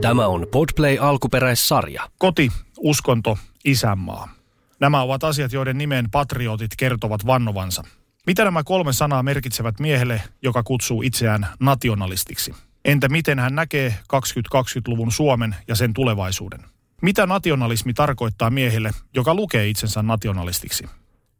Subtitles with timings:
[0.00, 2.10] Tämä on Podplay alkuperäissarja.
[2.18, 4.28] Koti, uskonto, isänmaa.
[4.80, 7.84] Nämä ovat asiat, joiden nimeen patriotit kertovat vannovansa.
[8.26, 12.54] Mitä nämä kolme sanaa merkitsevät miehelle, joka kutsuu itseään nationalistiksi?
[12.84, 16.60] Entä miten hän näkee 2020-luvun Suomen ja sen tulevaisuuden?
[17.02, 20.84] Mitä nationalismi tarkoittaa miehelle, joka lukee itsensä nationalistiksi?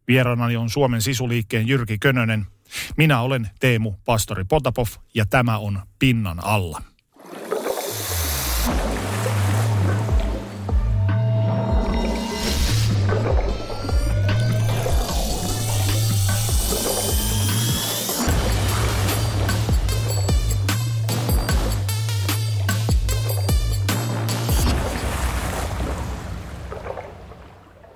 [0.09, 2.47] Vieraanani on Suomen sisuliikkeen Jyrki Könönen.
[2.97, 6.83] Minä olen Teemu Pastori Potapov ja tämä on Pinnan alla.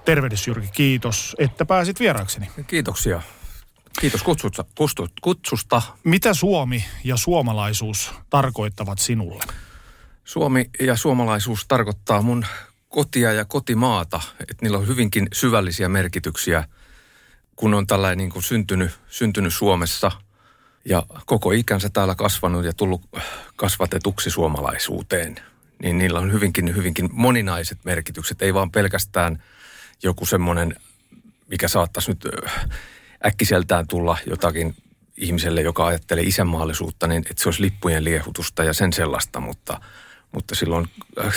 [0.05, 2.51] Tervehdys Jyrki, kiitos, että pääsit vieraakseni.
[2.67, 3.23] Kiitoksia.
[4.01, 4.65] Kiitos kutsusta.
[5.23, 5.83] kutsusta.
[6.05, 9.45] Mitä Suomi ja suomalaisuus tarkoittavat sinulle?
[10.25, 12.47] Suomi ja suomalaisuus tarkoittaa mun
[12.89, 14.21] kotia ja kotimaata.
[14.41, 16.65] Että niillä on hyvinkin syvällisiä merkityksiä,
[17.57, 20.11] kun on tällainen niin kuin syntynyt, syntynyt Suomessa
[20.85, 23.03] ja koko ikänsä täällä kasvanut ja tullut
[23.57, 25.37] kasvatetuksi suomalaisuuteen.
[25.83, 29.43] Niin niillä on hyvinkin, hyvinkin moninaiset merkitykset, ei vaan pelkästään–
[30.05, 30.77] joku semmoinen,
[31.47, 32.29] mikä saattaisi nyt
[33.27, 34.77] äkkiseltään tulla jotakin
[35.17, 39.81] ihmiselle, joka ajattelee isänmaallisuutta, niin että se olisi lippujen liehutusta ja sen sellaista, mutta,
[40.33, 40.89] mutta silloin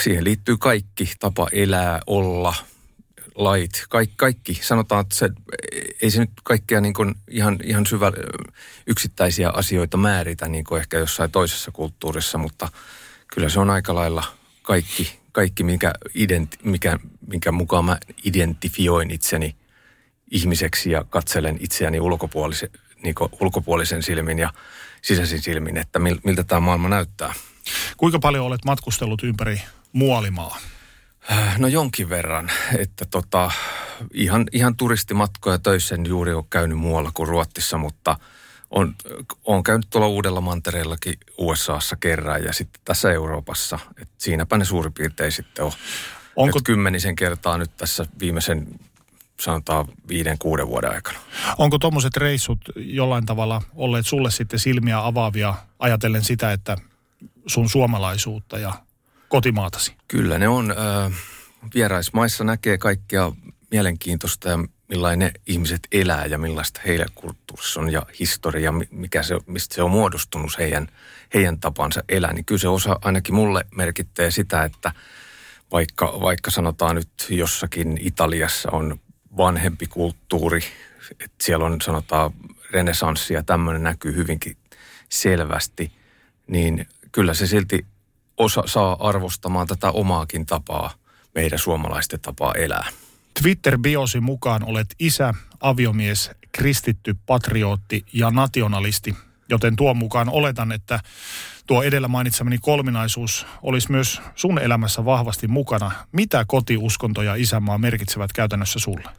[0.02, 2.54] siihen liittyy kaikki, tapa elää, olla,
[3.34, 4.54] lait, kaikki, kaikki.
[4.54, 5.30] Sanotaan, että se,
[6.02, 8.12] ei se nyt kaikkea niin kuin ihan, ihan syvä
[8.86, 12.68] yksittäisiä asioita määritä niin kuin ehkä jossain toisessa kulttuurissa, mutta
[13.26, 14.24] kyllä se on aika lailla
[14.62, 19.56] kaikki, kaikki mikä, ident, mikä, minkä mukaan mä identifioin itseni
[20.30, 22.70] ihmiseksi ja katselen itseäni ulkopuolisen,
[23.02, 24.52] niin ulkopuolisen silmin ja
[25.02, 27.34] sisäisin silmin, että miltä tämä maailma näyttää.
[27.96, 29.62] Kuinka paljon olet matkustellut ympäri
[29.92, 30.58] muolimaa?
[31.58, 33.50] No jonkin verran, että tota,
[34.14, 38.16] ihan, ihan turistimatkoja töissä en juuri ole käynyt muualla kuin Ruotsissa, mutta
[38.70, 38.94] on,
[39.44, 43.78] on käynyt tuolla uudella mantereellakin USAssa kerran ja sitten tässä Euroopassa.
[44.02, 45.72] Et siinäpä ne suurin piirtein sitten on.
[46.36, 46.60] Onko...
[46.64, 48.66] kymmenisen kertaa nyt tässä viimeisen
[49.40, 51.18] sanotaan viiden, kuuden vuoden aikana.
[51.58, 56.76] Onko tuommoiset reissut jollain tavalla olleet sulle sitten silmiä avaavia ajatellen sitä, että
[57.46, 58.72] sun suomalaisuutta ja
[59.28, 59.94] kotimaatasi?
[60.08, 60.74] Kyllä ne on.
[61.74, 63.32] Vieraismaissa näkee kaikkea
[63.70, 69.74] mielenkiintoista ja millainen ihmiset elää ja millaista heidän kulttuurissa on ja historia, mikä se, mistä
[69.74, 70.88] se on muodostunut heidän,
[71.34, 72.32] heidän tapansa elää.
[72.32, 74.92] Niin kyllä se osa ainakin mulle merkittää sitä, että–
[75.72, 79.00] vaikka, vaikka sanotaan nyt jossakin Italiassa on
[79.36, 80.62] vanhempi kulttuuri,
[81.10, 82.32] että siellä on sanotaan
[82.70, 84.56] renesanssi ja tämmöinen näkyy hyvinkin
[85.08, 85.92] selvästi,
[86.46, 87.86] niin kyllä se silti
[88.36, 90.94] osa saa arvostamaan tätä omaakin tapaa,
[91.34, 92.88] meidän suomalaisten tapaa elää.
[93.42, 99.16] Twitter-biosi mukaan olet isä, aviomies, kristitty, patriotti ja nationalisti,
[99.48, 101.00] joten tuon mukaan oletan, että
[101.66, 105.90] tuo edellä mainitsemani kolminaisuus olisi myös sun elämässä vahvasti mukana.
[106.12, 109.10] Mitä kotiuskonto ja isänmaa merkitsevät käytännössä sulle?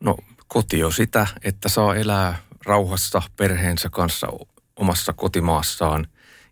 [0.00, 0.16] No
[0.48, 4.26] koti on sitä, että saa elää rauhassa perheensä kanssa
[4.76, 6.06] omassa kotimaassaan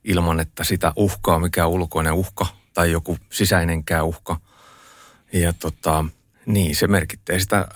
[0.04, 4.40] ilman, että sitä uhkaa mikä ulkoinen uhka tai joku sisäinenkään uhka.
[5.32, 6.04] Ja tota,
[6.48, 7.68] niin, se merkittää sitä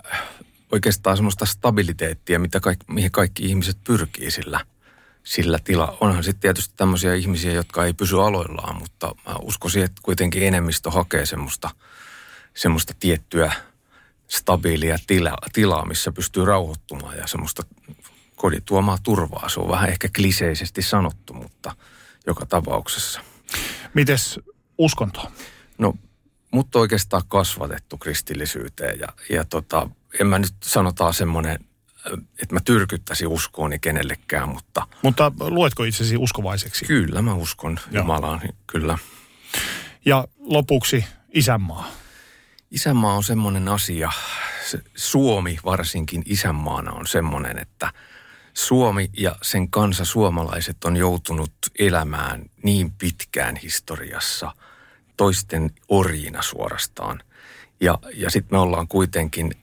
[0.72, 4.60] oikeastaan semmoista stabiliteettia, mitä kaikki, mihin kaikki ihmiset pyrkii sillä–
[5.24, 5.96] sillä tila.
[6.00, 10.90] Onhan sitten tietysti tämmöisiä ihmisiä, jotka ei pysy aloillaan, mutta mä uskoisin, että kuitenkin enemmistö
[10.90, 11.70] hakee semmoista,
[12.54, 13.52] semmoista tiettyä
[14.28, 17.62] stabiilia tila, tilaa, missä pystyy rauhoittumaan ja semmoista
[18.36, 19.48] kodin tuomaa turvaa.
[19.48, 21.76] Se on vähän ehkä kliseisesti sanottu, mutta
[22.26, 23.20] joka tapauksessa.
[23.94, 24.40] Mites
[24.78, 25.32] uskonto?
[25.78, 25.94] No,
[26.52, 29.88] mutta oikeastaan kasvatettu kristillisyyteen ja, ja tota,
[30.20, 31.58] en mä nyt sanotaan semmoinen
[32.42, 34.86] että mä tyrkyttäisin uskooni kenellekään, mutta...
[35.02, 36.84] Mutta luetko itsesi uskovaiseksi?
[36.84, 38.02] Kyllä, mä uskon Joo.
[38.02, 38.98] Jumalaan, kyllä.
[40.04, 41.90] Ja lopuksi isänmaa.
[42.70, 44.12] Isänmaa on semmoinen asia,
[44.94, 47.92] Suomi varsinkin isänmaana on semmoinen, että
[48.54, 54.52] Suomi ja sen kansa suomalaiset on joutunut elämään niin pitkään historiassa
[55.16, 57.22] toisten orjina suorastaan.
[57.80, 59.54] Ja, ja sitten me ollaan kuitenkin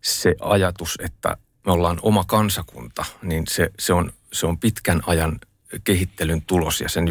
[0.00, 1.36] se ajatus, että
[1.66, 5.38] me ollaan oma kansakunta, niin se, se, on, se on pitkän ajan
[5.84, 7.04] kehittelyn tulos ja sen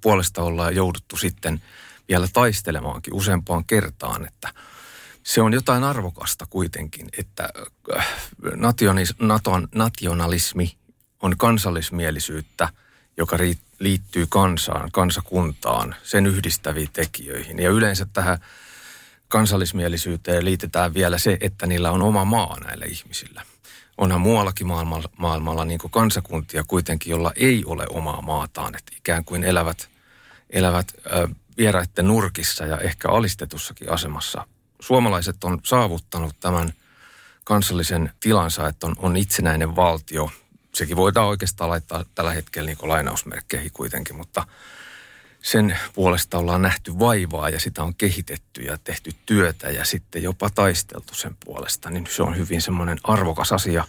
[0.00, 1.62] puolesta ollaan jouduttu sitten
[2.08, 4.48] vielä taistelemaankin useampaan kertaan, että
[5.22, 7.48] se on jotain arvokasta kuitenkin, että
[7.96, 8.08] äh,
[8.54, 10.76] nationis, naton, nationalismi
[11.22, 12.68] on kansallismielisyyttä,
[13.16, 13.36] joka
[13.84, 17.58] liittyy kansaan, kansakuntaan, sen yhdistäviin tekijöihin.
[17.58, 18.38] Ja yleensä tähän
[19.28, 23.42] kansallismielisyyteen liitetään vielä se, että niillä on oma maa näillä ihmisillä.
[23.98, 29.44] Onhan muuallakin maailmalla, maailmalla niin kansakuntia kuitenkin, jolla ei ole omaa maataan, että ikään kuin
[29.44, 29.88] elävät,
[30.50, 31.28] elävät ö,
[31.58, 34.46] vieraiden nurkissa ja ehkä alistetussakin asemassa.
[34.80, 36.72] Suomalaiset on saavuttanut tämän
[37.44, 40.30] kansallisen tilansa, että on, on itsenäinen valtio.
[40.74, 44.46] Sekin voidaan oikeastaan laittaa tällä hetkellä niin lainausmerkkeihin kuitenkin, mutta–
[45.44, 50.50] sen puolesta ollaan nähty vaivaa ja sitä on kehitetty ja tehty työtä ja sitten jopa
[50.50, 53.84] taisteltu sen puolesta, niin se on hyvin semmoinen arvokas asia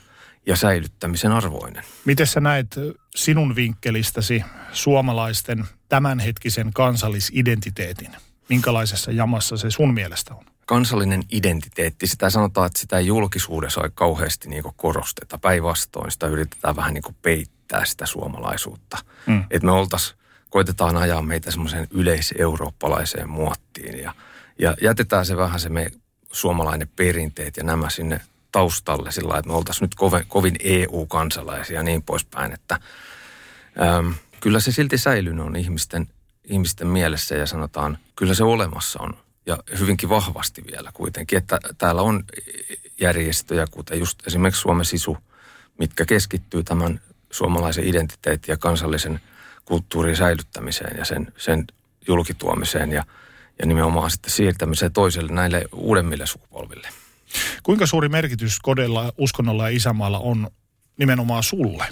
[0.45, 1.83] ja säilyttämisen arvoinen.
[2.05, 2.75] Miten sä näet
[3.15, 8.15] sinun vinkkelistäsi suomalaisten tämänhetkisen kansallisidentiteetin?
[8.49, 10.45] Minkälaisessa jamassa se sun mielestä on?
[10.65, 15.37] Kansallinen identiteetti, sitä sanotaan, että sitä ei julkisuudessa ole kauheasti niin korosteta.
[15.37, 18.97] Päinvastoin sitä yritetään vähän niin peittää sitä suomalaisuutta.
[19.25, 19.43] Mm.
[19.51, 20.17] Että me oltaisiin
[20.49, 24.15] koitetaan ajaa meitä semmoiseen yleiseurooppalaiseen muottiin ja,
[24.59, 25.91] ja jätetään se vähän se me
[26.31, 28.21] suomalainen perinteet ja nämä sinne
[28.51, 32.79] taustalle sillä lailla, että me oltaisiin nyt kovin, kovin EU-kansalaisia ja niin poispäin, että
[33.97, 36.07] äm, kyllä se silti säilynyt on ihmisten,
[36.43, 42.01] ihmisten mielessä ja sanotaan, kyllä se olemassa on ja hyvinkin vahvasti vielä kuitenkin, että täällä
[42.01, 42.23] on
[42.99, 45.17] järjestöjä, kuten just esimerkiksi Suomen Sisu,
[45.79, 47.01] mitkä keskittyy tämän
[47.31, 49.19] suomalaisen identiteetin ja kansallisen–
[49.65, 51.67] kulttuurin säilyttämiseen ja sen, sen
[52.07, 53.03] julkituomiseen ja,
[53.59, 56.89] ja nimenomaan sitten siirtämiseen toiselle näille uudemmille sukupolville.
[57.63, 60.49] Kuinka suuri merkitys kodella, uskonnolla ja isämaalla on
[60.97, 61.87] nimenomaan sulle?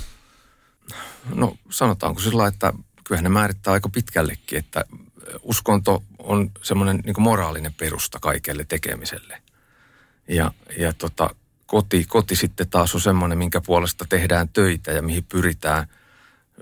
[1.35, 2.73] No sanotaanko sillä että
[3.03, 4.85] kyllähän ne määrittää aika pitkällekin, että
[5.41, 9.41] uskonto on semmoinen niin moraalinen perusta kaikelle tekemiselle.
[10.27, 11.35] Ja, ja tota,
[11.65, 15.87] koti, koti sitten taas on semmoinen, minkä puolesta tehdään töitä ja mihin pyritään–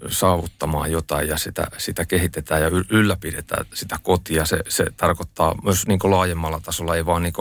[0.09, 4.45] saavuttamaan jotain ja sitä, sitä kehitetään ja ylläpidetään sitä kotia.
[4.45, 7.33] Se, se tarkoittaa myös niin laajemmalla tasolla, ei vaan niin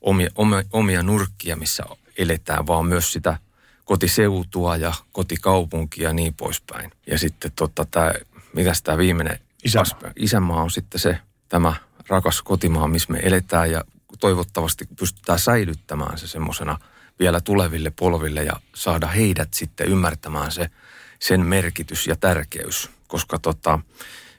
[0.00, 1.84] omia, omia, omia nurkkia, missä
[2.18, 3.38] eletään, vaan myös sitä
[3.84, 6.90] kotiseutua ja kotikaupunkia ja niin poispäin.
[7.06, 8.12] Ja sitten tota, tämä,
[8.52, 10.12] mitäs tämä viimeinen Isämaa.
[10.16, 11.18] Isämaa on sitten se,
[11.48, 11.74] tämä
[12.08, 13.84] rakas kotimaa, missä me eletään ja
[14.20, 16.78] toivottavasti pystytään säilyttämään se semmoisena
[17.18, 20.70] vielä tuleville polville ja saada heidät sitten ymmärtämään se–
[21.18, 23.78] sen merkitys ja tärkeys, koska tota,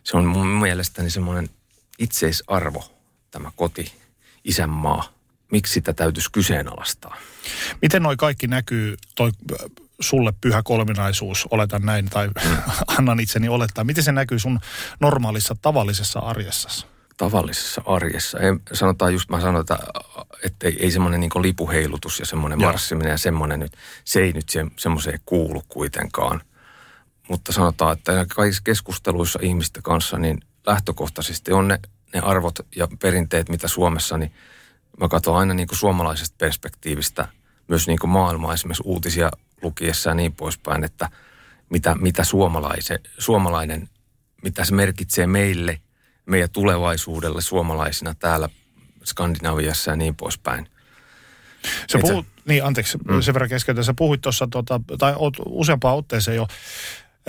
[0.03, 1.49] se on mun mielestäni semmoinen
[1.99, 2.83] itseisarvo,
[3.31, 3.93] tämä koti,
[4.43, 5.13] isänmaa.
[5.51, 7.17] Miksi sitä täytyisi kyseenalaistaa?
[7.81, 9.31] Miten noi kaikki näkyy, toi
[9.99, 12.29] sulle pyhä kolminaisuus, oletan näin, tai
[12.97, 13.83] annan itseni olettaa.
[13.83, 14.59] Miten se näkyy sun
[14.99, 16.85] normaalissa, tavallisessa arjessasi?
[17.17, 18.39] Tavallisessa arjessa.
[18.39, 19.79] Ei, sanotaan just, mä sanon, että,
[20.45, 23.71] että ei, ei semmoinen niin lipuheilutus ja semmoinen marssiminen ja semmoinen nyt,
[24.05, 26.41] se ei nyt se, semmoiseen kuulu kuitenkaan–
[27.27, 31.79] mutta sanotaan, että kaikissa keskusteluissa ihmisten kanssa, niin lähtökohtaisesti on ne,
[32.13, 34.33] ne arvot ja perinteet, mitä Suomessa, niin
[34.99, 37.27] mä katson aina niin kuin suomalaisesta perspektiivistä
[37.68, 41.09] myös niin kuin maailmaa, esimerkiksi uutisia lukiessa ja niin poispäin, että
[41.69, 43.90] mitä, mitä suomalaisen, suomalainen,
[44.44, 45.81] mitä se merkitsee meille,
[46.26, 48.49] meidän tulevaisuudelle suomalaisina täällä
[49.04, 50.69] Skandinaviassa ja niin poispäin.
[51.92, 53.21] Sä puhut, niin anteeksi, mm.
[53.21, 53.83] sen verran keskeytän.
[53.83, 56.47] Sä puhuit tuossa, tota, tai oot useampaan otteeseen jo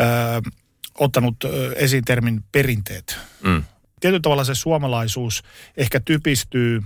[0.00, 0.50] ö,
[0.94, 1.36] ottanut
[1.76, 3.18] esiin termin perinteet.
[3.42, 3.64] Mm.
[4.00, 5.42] Tietyllä tavalla se suomalaisuus
[5.76, 6.82] ehkä typistyy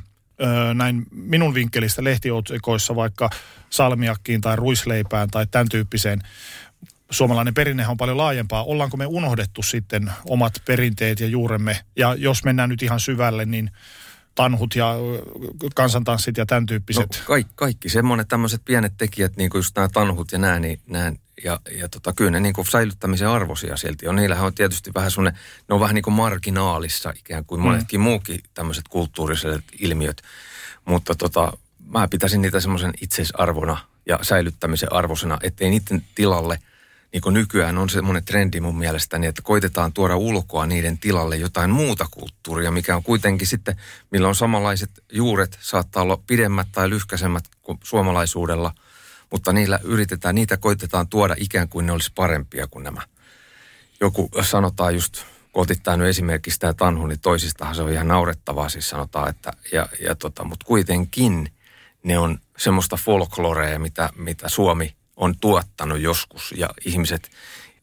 [0.75, 3.31] näin minun vinkkelistä lehtiotsikoissa vaikka
[3.71, 6.21] salmiakkiin tai ruisleipään tai tämän tyyppiseen.
[7.11, 8.65] Suomalainen perinne on paljon laajempaa.
[8.65, 11.81] Ollaanko me unohdettu sitten omat perinteet ja juuremme?
[11.97, 13.71] Ja jos mennään nyt ihan syvälle, niin
[14.35, 14.95] tanhut ja
[15.75, 17.11] kansantanssit ja tämän tyyppiset?
[17.19, 20.81] No, kaikki, kaikki semmoinen tämmöiset pienet tekijät, niin kuin just nämä tanhut ja nämä, niin,
[20.87, 21.12] nämä
[21.45, 24.17] ja, ja tota, kyllä ne niin kuin säilyttämisen arvoisia silti on.
[24.17, 27.65] Niillähän on tietysti vähän semmoinen, ne on vähän niin kuin marginaalissa ikään kuin mm.
[27.65, 30.23] monetkin muukin tämmöiset kulttuuriset ilmiöt.
[30.85, 31.53] Mutta tota,
[31.87, 36.59] mä pitäisin niitä semmoisen itseisarvona ja säilyttämisen arvosena, ettei niiden tilalle,
[37.12, 41.71] niin kuin nykyään on semmoinen trendi mun mielestäni, että koitetaan tuoda ulkoa niiden tilalle jotain
[41.71, 43.76] muuta kulttuuria, mikä on kuitenkin sitten,
[44.11, 48.75] millä on samanlaiset juuret, saattaa olla pidemmät tai lyhkäisemmät kuin suomalaisuudella–
[49.33, 53.02] mutta niillä yritetään, niitä koitetaan tuoda ikään kuin ne olisi parempia kuin nämä.
[54.00, 58.69] Joku sanotaan just kun otittaa nyt esimerkiksi tämä Tanhu, niin toisistahan se on ihan naurettavaa
[58.69, 61.52] siis sanotaan, että ja, ja tota, mutta kuitenkin
[62.02, 67.31] ne on semmoista folklorea, mitä, mitä Suomi on tuottanut joskus ja ihmiset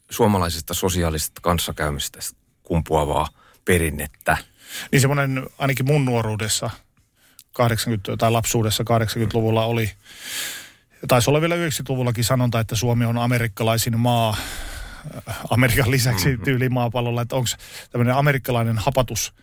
[0.09, 2.19] suomalaisesta sosiaalisesta kanssakäymistä
[2.63, 3.29] kumpuavaa
[3.65, 4.38] perinnettä.
[4.91, 6.69] Niin semmoinen ainakin mun nuoruudessa
[7.53, 9.91] 80 tai lapsuudessa 80-luvulla oli,
[11.07, 14.38] taisi olla vielä 90-luvullakin sanonta, että Suomi on amerikkalaisin maa
[15.50, 16.43] Amerikan lisäksi mm-hmm.
[16.43, 17.50] tyyli maapallolla, että onko
[17.89, 19.33] tämmöinen amerikkalainen hapatus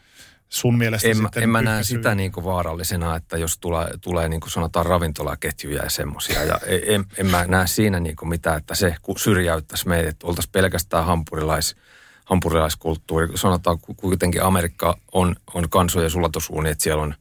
[0.49, 4.29] sun mielestä en, sitten en mä näe sitä niin kuin vaarallisena, että jos tulee, tulee
[4.29, 6.45] niin kuin sanotaan ravintolaketjuja ja semmoisia.
[6.45, 10.27] Ja e, en, en mä näe siinä niin kuin mitään, että se syrjäyttäisi meitä, että
[10.27, 11.77] oltaisiin pelkästään hampurilais,
[12.25, 13.29] hampurilaiskulttuuri.
[13.35, 17.15] Sanotaan kuitenkin Amerikka on, on kansojen sulatosuuni, että siellä on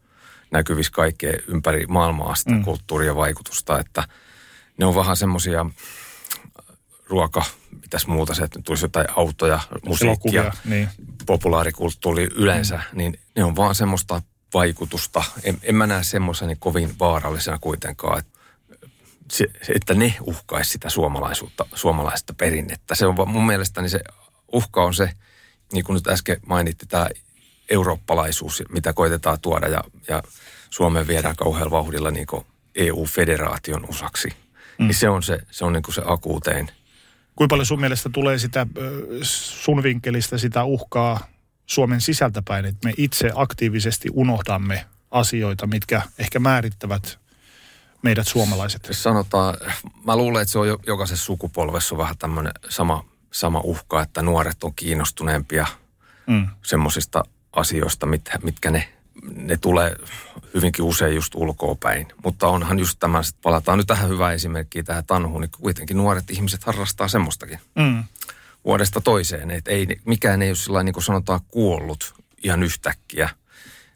[0.51, 2.63] näkyvissä kaikkea ympäri maailmaa sitä mm.
[2.63, 4.03] kulttuuria vaikutusta, että
[4.77, 5.65] ne on vähän semmoisia
[7.09, 7.43] ruoka,
[7.81, 10.89] mitäs muuta se, että tulisi jotain autoja, musiikkia, niin.
[11.25, 12.97] populaarikulttuuri yleensä, mm.
[12.97, 14.21] niin ne on vaan semmoista
[14.53, 15.23] vaikutusta.
[15.43, 18.39] En, en mä näe semmoisena niin kovin vaarallisena kuitenkaan, että,
[19.31, 19.45] se,
[19.75, 22.95] että ne uhkaisi sitä suomalaisuutta, suomalaista perinnettä.
[22.95, 23.99] Se on mun mielestäni se
[24.53, 25.09] uhka on se,
[25.73, 27.09] niin kuin nyt äsken mainitti, tämä
[27.69, 30.23] eurooppalaisuus, mitä koitetaan tuoda ja, ja
[30.69, 32.27] Suomeen viedään kauhealla vauhdilla niin
[32.75, 34.27] EU-federaation osaksi.
[34.27, 34.87] Mm.
[34.87, 36.71] Niin se on se, se, on niin kuin se akuutein–
[37.35, 38.67] Kuinka paljon sun mielestä tulee sitä
[39.21, 41.27] sun vinkkelistä sitä uhkaa
[41.65, 47.19] Suomen sisältäpäin, että me itse aktiivisesti unohdamme asioita, mitkä ehkä määrittävät
[48.01, 48.87] meidät suomalaiset?
[48.91, 49.57] Sanotaan,
[50.03, 54.75] mä luulen, että se on jokaisessa sukupolvessa vähän tämmöinen sama, sama uhka, että nuoret on
[54.75, 55.65] kiinnostuneempia
[56.27, 56.47] mm.
[56.63, 57.23] semmoisista
[57.53, 58.94] asioista, mit, mitkä ne
[59.35, 59.95] ne tulee
[60.53, 62.07] hyvinkin usein just ulkoopäin.
[62.23, 66.63] Mutta onhan just tämä, palataan nyt tähän hyvään esimerkkiin, tähän tanhuun, niin kuitenkin nuoret ihmiset
[66.63, 68.03] harrastaa semmoistakin mm.
[68.65, 69.51] vuodesta toiseen.
[69.51, 73.29] Että ei, mikään ei ole sillä niin kuin sanotaan kuollut ihan yhtäkkiä.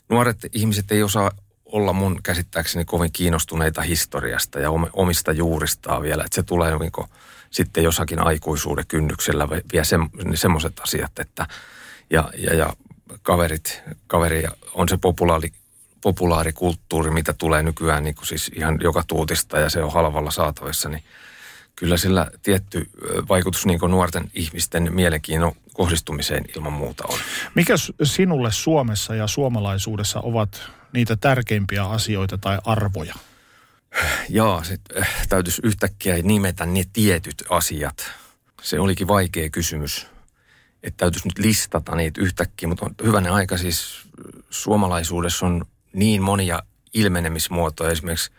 [0.10, 1.32] Nuoret ihmiset ei osaa
[1.66, 6.24] olla mun käsittääkseni kovin kiinnostuneita historiasta ja omista juuristaan vielä.
[6.24, 7.08] Että se tulee niin kuin
[7.52, 9.86] sitten jossakin aikuisuuden kynnyksellä vielä
[10.36, 11.48] semmoiset asiat, että
[12.10, 12.74] ja, ja, ja
[13.22, 15.50] kaverit, kaveri on se populaari,
[16.02, 20.90] populaarikulttuuri, mitä tulee nykyään niin kuin siis ihan joka tuutista ja se on halvalla saatavissa,
[20.90, 21.04] niin
[21.76, 22.90] kyllä sillä tietty
[23.30, 27.20] vaikutus niin kuin nuorten ihmisten mielenkiinnon kohdistumiseen ilman muuta on.
[27.56, 27.74] Mikä
[28.04, 30.62] sinulle Suomessa ja suomalaisuudessa ovat
[30.94, 33.16] niitä tärkeimpiä asioita tai arvoja?
[34.30, 38.12] Jaa, se äh, täytyisi yhtäkkiä nimetä ne tietyt asiat.
[38.62, 40.08] Se olikin vaikea kysymys
[40.84, 44.08] että täytyisi nyt listata niitä yhtäkkiä, mutta on hyvänä aika siis
[44.50, 46.60] suomalaisuudessa on niin monia
[46.94, 47.92] ilmenemismuotoja.
[47.92, 48.32] Esimerkiksi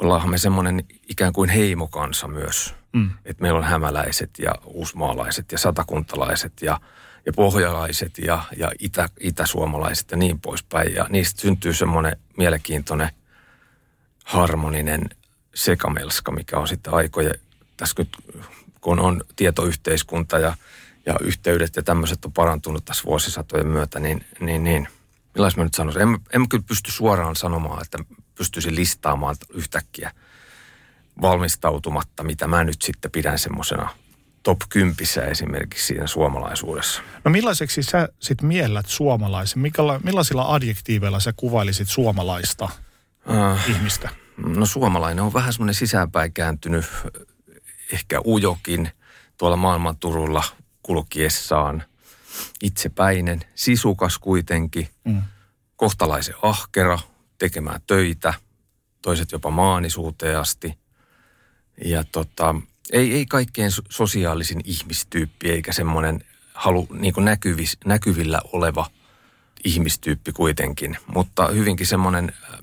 [0.00, 2.74] ollaanhan me semmoinen ikään kuin heimokansa myös.
[2.92, 3.10] Mm.
[3.24, 6.80] Että meillä on hämäläiset ja uusmaalaiset ja satakuntalaiset ja,
[7.26, 10.94] ja pohjalaiset ja, ja itä, itäsuomalaiset ja niin poispäin.
[10.94, 13.10] Ja niistä syntyy semmoinen mielenkiintoinen
[14.24, 15.10] harmoninen
[15.54, 17.34] sekamelska, mikä on sitten aikoja,
[17.76, 18.08] tässä nyt
[18.80, 20.56] kun on tietoyhteiskunta ja
[21.06, 24.88] ja yhteydet ja tämmöiset on parantunut tässä vuosisatojen myötä, niin, niin, niin
[25.34, 27.98] millais mä nyt sanoisin, en, en kyllä pysty suoraan sanomaan, että
[28.34, 30.10] pystyisin listaamaan yhtäkkiä
[31.22, 33.88] valmistautumatta, mitä mä nyt sitten pidän semmoisena
[34.42, 34.96] top 10
[35.30, 37.02] esimerkiksi siinä suomalaisuudessa.
[37.24, 39.58] No millaiseksi sä sitten miellät suomalaisen?
[39.58, 42.68] Mikäla, millaisilla adjektiiveilla sä kuvailisit suomalaista
[43.30, 44.08] äh, ihmistä?
[44.36, 46.84] No suomalainen on vähän semmoinen sisäänpäin kääntynyt,
[47.92, 48.90] ehkä ujokin
[49.38, 50.44] tuolla maailman turulla
[50.90, 51.82] kulkiessaan.
[52.62, 55.22] Itsepäinen, sisukas kuitenkin, mm.
[55.76, 56.98] kohtalaisen ahkera,
[57.38, 58.34] tekemään töitä,
[59.02, 60.78] toiset jopa maanisuuteen asti.
[61.84, 62.54] Ja tota,
[62.92, 68.90] ei, ei kaikkein sosiaalisin ihmistyyppi eikä semmoinen halu niin näkyvis, näkyvillä oleva
[69.64, 72.60] ihmistyyppi kuitenkin, mutta hyvinkin semmoinen, äh,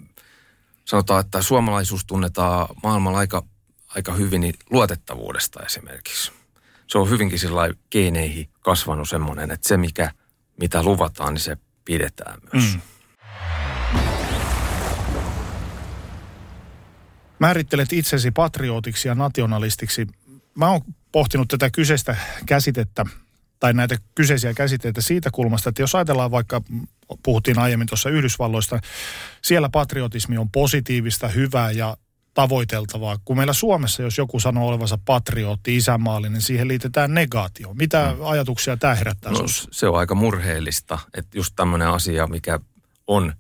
[0.86, 3.44] sanotaan, että suomalaisuus tunnetaan maailmalla aika,
[3.96, 6.37] aika hyvin niin luotettavuudesta esimerkiksi
[6.88, 10.12] se on hyvinkin sillä geeneihin kasvanut semmoinen, että se mikä,
[10.60, 12.74] mitä luvataan, niin se pidetään myös.
[12.74, 12.82] Mm.
[17.40, 20.08] Määrittelet itsesi patriotiksi ja nationalistiksi.
[20.56, 23.06] Mä oon pohtinut tätä kyseistä käsitettä
[23.60, 26.62] tai näitä kyseisiä käsitteitä siitä kulmasta, että jos ajatellaan vaikka,
[27.24, 28.80] puhuttiin aiemmin tuossa Yhdysvalloista,
[29.42, 31.98] siellä patriotismi on positiivista, hyvää ja
[32.38, 33.18] tavoiteltavaa.
[33.26, 37.74] Kun meillä Suomessa, jos joku sanoo olevansa patriotti, isänmaallinen, niin siihen liitetään negaatio.
[37.74, 38.26] Mitä mm.
[38.26, 39.40] ajatuksia tämä herättää no,
[39.72, 42.60] Se on aika murheellista, että just tämmöinen asia, mikä
[43.08, 43.34] on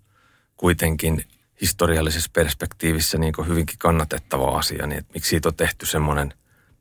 [0.56, 1.24] kuitenkin
[1.62, 6.34] historiallisessa perspektiivissä niin hyvinkin kannatettava asia, niin että miksi siitä on tehty semmoinen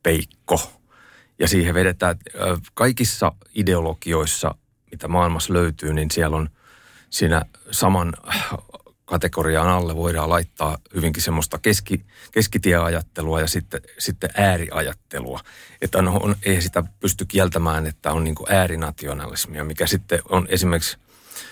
[0.02, 0.72] peikko.
[1.38, 2.16] Ja siihen vedetään
[2.74, 4.54] kaikissa ideologioissa,
[4.90, 6.50] mitä maailmassa löytyy, niin siellä on
[7.10, 8.12] siinä saman
[9.06, 15.40] kategoriaan alle voidaan laittaa hyvinkin semmoista keski, keskitieajattelua ja sitten, sitten ääriajattelua.
[15.82, 20.96] Että on, on, ei sitä pysty kieltämään, että on niin äärinationalismia, mikä sitten on esimerkiksi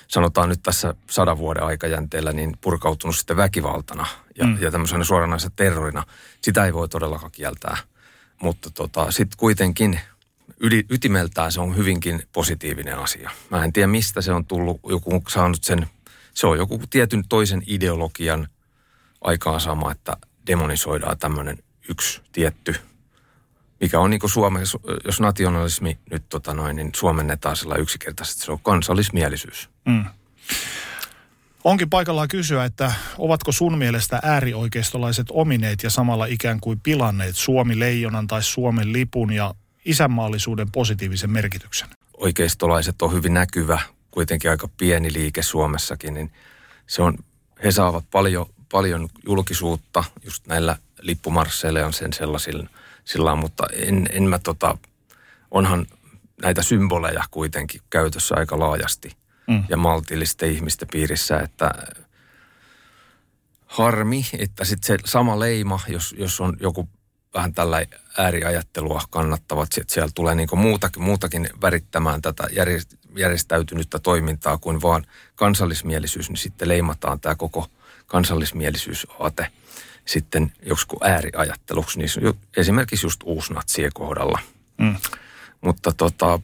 [0.08, 4.06] sanotaan nyt tässä sadan vuoden aikajänteellä niin purkautunut sitten väkivaltana
[4.36, 4.58] ja, mm.
[4.60, 6.04] ja tämmöisenä suoranaisena terrorina.
[6.40, 7.76] Sitä ei voi todellakaan kieltää.
[8.42, 10.00] Mutta tota, sitten kuitenkin
[10.60, 13.30] yli, ytimeltään se on hyvinkin positiivinen asia.
[13.50, 15.86] Mä en tiedä, mistä se on tullut, joku saanut sen,
[16.34, 18.48] se on joku tietyn toisen ideologian
[19.20, 22.74] aikaansama, että demonisoidaan tämmöinen yksi tietty,
[23.80, 28.52] mikä on niin kuin Suomessa, jos nationalismi nyt tota noin, niin suomennetaan sillä yksinkertaisesti, se
[28.52, 29.70] on kansallismielisyys.
[29.84, 30.04] Mm.
[31.64, 37.78] Onkin paikallaan kysyä, että ovatko sun mielestä äärioikeistolaiset omineet ja samalla ikään kuin pilanneet Suomi
[37.78, 41.88] leijonan tai Suomen lipun ja isänmaallisuuden positiivisen merkityksen?
[42.16, 43.80] Oikeistolaiset on hyvin näkyvä,
[44.14, 46.32] kuitenkin aika pieni liike Suomessakin, niin
[46.86, 47.18] se on,
[47.64, 52.68] he saavat paljon, paljon julkisuutta just näillä lippumarsseilla ja sen sellaisilla,
[53.04, 54.78] sillä, mutta en, en mä tota,
[55.50, 55.86] onhan
[56.42, 59.16] näitä symboleja kuitenkin käytössä aika laajasti
[59.46, 59.64] mm.
[59.68, 61.70] ja maltillisten ihmisten piirissä, että
[63.66, 66.88] harmi, että sitten se sama leima, jos, jos on joku
[67.34, 67.86] vähän tällä
[68.18, 69.68] ääriajattelua kannattavat.
[69.80, 72.48] Että siellä tulee niin muutakin, muutakin värittämään tätä
[73.16, 77.68] järjestäytynyttä toimintaa kuin vaan kansallismielisyys, niin sitten leimataan tämä koko
[78.06, 79.48] kansallismielisyysaate
[80.04, 82.08] sitten joksikin ääriajatteluksi, niin
[82.56, 84.38] esimerkiksi just uusnatsien kohdalla.
[84.78, 84.96] Mm.
[85.60, 86.40] Mutta tota,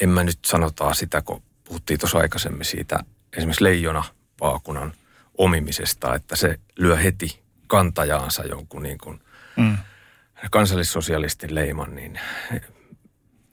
[0.00, 3.04] en mä nyt sanotaan sitä, kun puhuttiin tuossa aikaisemmin siitä
[3.36, 4.04] esimerkiksi leijona
[4.40, 4.92] vaakunan
[5.38, 9.20] omimisesta, että se lyö heti kantajaansa jonkun niin kuin
[9.56, 9.78] mm
[10.50, 12.20] kansallissosialistin leiman, niin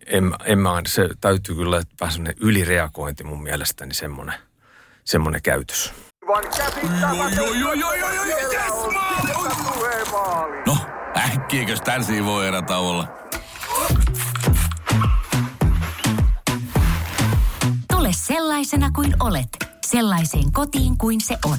[0.07, 4.35] en, en mä, se täytyy kyllä vähän semmoinen ylireagointi mun mielestäni semmoinen,
[5.03, 5.93] semmoinen käytös.
[10.65, 10.77] No,
[11.17, 13.07] äkkiäkös tän voi erätä olla?
[17.93, 19.49] Tule sellaisena kuin olet,
[19.85, 21.57] sellaiseen kotiin kuin se on.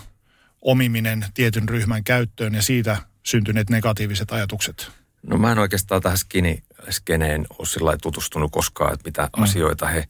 [0.61, 4.91] omiminen tietyn ryhmän käyttöön ja siitä syntyneet negatiiviset ajatukset?
[5.27, 9.43] No mä en oikeastaan tähän skini-skeneen ole sillä tutustunut koskaan, että mitä mm.
[9.43, 10.07] asioita he,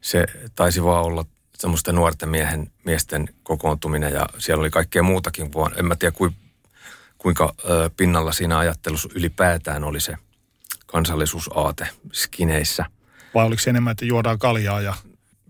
[0.00, 1.24] se taisi vaan olla
[1.58, 6.16] semmoisten nuorten miehen, miesten kokoontuminen ja siellä oli kaikkea muutakin, vaan en mä tiedä
[7.18, 10.14] kuinka, ö, pinnalla siinä ajattelussa ylipäätään oli se–
[10.92, 12.84] kansallisuusaate skineissä.
[13.34, 14.94] Vai oliko se enemmän, että juodaan kaljaa ja...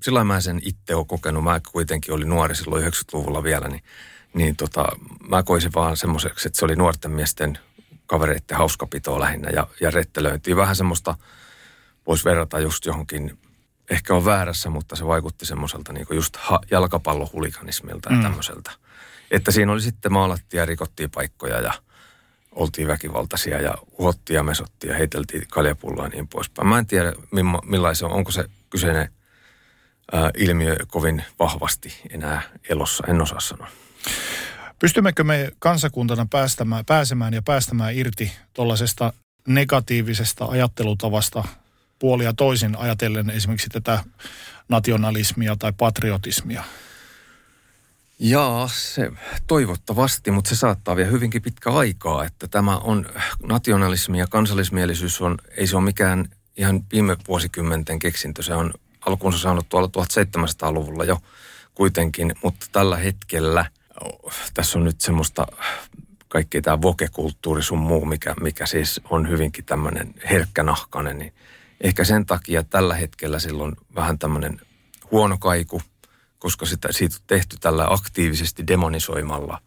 [0.02, 1.44] Sillä mä sen itse olen kokenut.
[1.44, 3.82] Mä kuitenkin olin nuori silloin 90-luvulla vielä, niin,
[4.34, 4.84] niin tota,
[5.28, 7.58] mä koisin vaan semmoiseksi, että se oli nuorten miesten
[8.06, 10.56] kavereiden hauskapitoa lähinnä ja, ja rettelöintiin.
[10.56, 11.14] Vähän semmoista,
[12.06, 13.38] voisi verrata just johonkin,
[13.90, 18.22] ehkä on väärässä, mutta se vaikutti semmoiselta niin just ha, jalkapallohuliganismilta ja mm.
[18.22, 18.70] tämmöiseltä.
[19.30, 21.72] Että siinä oli sitten maalattiin ja rikottiin paikkoja ja–
[22.58, 26.68] oltiin väkivaltaisia ja uhottiin ja mesottiin ja heiteltiin kaljapulloa ja niin poispäin.
[26.68, 27.12] Mä en tiedä,
[27.64, 29.08] millaisen on, onko se kyseinen
[30.12, 33.68] ää, ilmiö kovin vahvasti enää elossa, en osaa sanoa.
[34.78, 39.12] Pystymmekö me kansakuntana päästämään, pääsemään ja päästämään irti tuollaisesta
[39.48, 41.44] negatiivisesta ajattelutavasta
[41.98, 44.04] puolia toisin ajatellen esimerkiksi tätä
[44.68, 46.64] nationalismia tai patriotismia?
[48.20, 49.10] Jaa, se
[49.46, 53.06] toivottavasti, mutta se saattaa vielä hyvinkin pitkä aikaa, että tämä on
[53.42, 58.42] nationalismi ja kansallismielisyys on, ei se ole mikään ihan viime vuosikymmenten keksintö.
[58.42, 58.74] Se on
[59.06, 59.90] alkuunsa saanut tuolla
[60.38, 61.18] 1700-luvulla jo
[61.74, 63.66] kuitenkin, mutta tällä hetkellä
[64.54, 65.46] tässä on nyt semmoista
[66.28, 71.34] kaikki tämä vokekulttuuri sun muu, mikä, mikä siis on hyvinkin tämmöinen herkkänahkainen, niin
[71.80, 74.60] ehkä sen takia tällä hetkellä silloin vähän tämmöinen
[75.10, 75.82] huono kaiku–
[76.38, 79.60] koska sitä, siitä on tehty tällä aktiivisesti demonisoimalla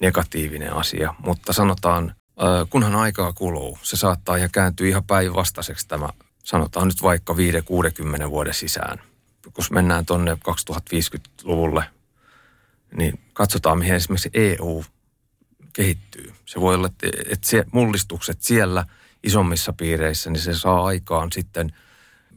[0.00, 1.14] negatiivinen asia.
[1.18, 2.14] Mutta sanotaan,
[2.70, 6.08] kunhan aikaa kuluu, se saattaa ja kääntyä ihan päinvastaiseksi tämä,
[6.44, 7.34] sanotaan nyt vaikka
[8.26, 9.00] 5-60 vuoden sisään.
[9.54, 11.84] Kun mennään tuonne 2050-luvulle,
[12.96, 14.84] niin katsotaan, mihin esimerkiksi EU
[15.72, 16.32] kehittyy.
[16.46, 16.86] Se voi olla,
[17.30, 18.84] että, se mullistukset siellä
[19.22, 21.74] isommissa piireissä, niin se saa aikaan sitten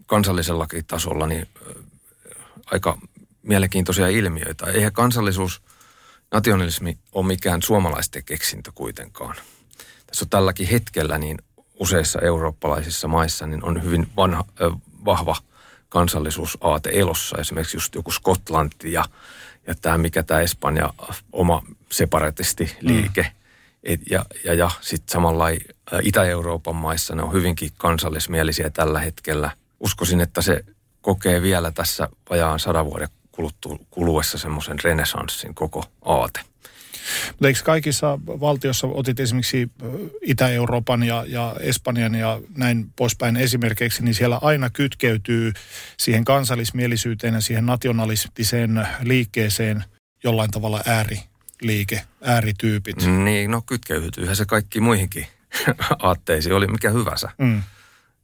[0.06, 1.48] kansallisellakin tasolla niin
[2.66, 2.98] aika
[3.42, 4.66] mielenkiintoisia ilmiöitä.
[4.66, 5.62] Eihän kansallisuus,
[6.32, 9.36] nationalismi ole mikään suomalaisten keksintö kuitenkaan.
[10.08, 11.38] Tässä on tälläkin hetkellä niin
[11.80, 15.36] useissa eurooppalaisissa maissa niin on hyvin vanha, äh, vahva
[15.90, 17.38] kansallisuusaate elossa.
[17.38, 19.06] Esimerkiksi just joku Skotlanti ja,
[19.68, 20.94] ja tämä, mikä tämä Espanja
[21.32, 23.22] oma separatisti-liike.
[23.22, 23.42] Mm.
[23.84, 25.46] Et, ja ja, ja sitten samalla
[26.02, 29.52] Itä-Euroopan maissa ne on hyvinkin kansallismielisiä tällä hetkellä.
[29.80, 30.66] Uskoisin, että se
[31.02, 33.08] kokee vielä tässä vajaan sadan vuoden
[33.90, 36.40] kuluessa semmoisen renesanssin koko aate.
[37.28, 39.72] Mutta eikö kaikissa valtioissa, otit esimerkiksi
[40.22, 45.54] Itä-Euroopan ja, ja Espanjan ja näin poispäin esimerkiksi, niin siellä aina kytkeytyy
[45.98, 49.84] siihen kansallismielisyyteen ja siihen nationalistiseen liikkeeseen
[50.24, 53.06] jollain tavalla ääriliike, äärityypit.
[53.06, 55.28] Niin, no kytkeytyyhän se kaikki muihinkin
[56.00, 57.30] aatteisiin, oli mikä hyvänsä.
[57.38, 57.64] Mm.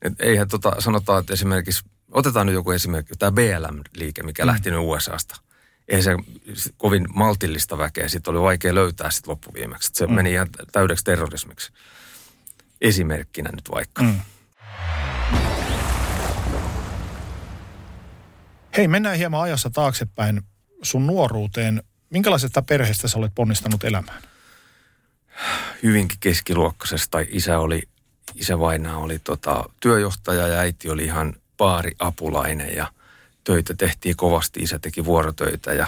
[0.01, 4.47] Et eihän tota, sanotaan, että esimerkiksi, otetaan nyt joku esimerkki, tämä BLM-liike, mikä mm.
[4.47, 5.35] lähti nyt USAsta
[5.87, 6.11] ei se
[6.77, 8.07] kovin maltillista väkeä.
[8.07, 9.89] Sitten oli vaikea löytää sitten loppuviimeksi.
[9.93, 10.13] Se mm.
[10.13, 11.71] meni ihan täydeksi terrorismiksi.
[12.81, 14.03] Esimerkkinä nyt vaikka.
[14.03, 14.19] Mm.
[18.77, 20.41] Hei, mennään hieman ajassa taaksepäin
[20.81, 21.83] sun nuoruuteen.
[22.09, 24.21] Minkälaisesta perheestä sä olet ponnistanut elämään?
[25.83, 27.17] Hyvinkin keskiluokkaisesta.
[27.29, 27.83] Isä oli,
[28.35, 31.33] isä vainaa oli tota, työjohtaja ja äiti oli ihan
[31.99, 32.87] apulainen ja–
[33.47, 34.59] töitä tehtiin kovasti.
[34.59, 35.87] Isä teki vuorotöitä ja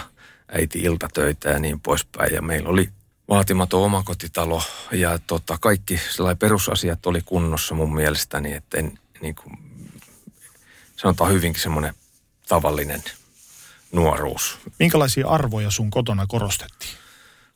[0.52, 2.34] äiti iltatöitä ja niin poispäin.
[2.34, 2.88] Ja meillä oli
[3.28, 6.00] vaatimaton omakotitalo ja tota, kaikki
[6.38, 9.58] perusasiat oli kunnossa mun mielestäni, että en, niin kuin,
[10.96, 11.94] sanotaan hyvinkin semmoinen
[12.48, 13.02] tavallinen
[13.92, 14.58] nuoruus.
[14.78, 16.92] Minkälaisia arvoja sun kotona korostettiin?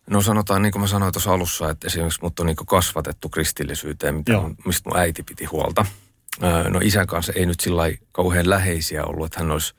[0.07, 4.15] No sanotaan, niin kuin mä sanoin tuossa alussa, että esimerkiksi mut on niin kasvatettu kristillisyyteen,
[4.15, 4.33] mitä
[4.67, 5.87] mistä mun äiti piti huolta.
[6.69, 9.75] No isän kanssa ei nyt sillä kauhean läheisiä ollut, että hän olisi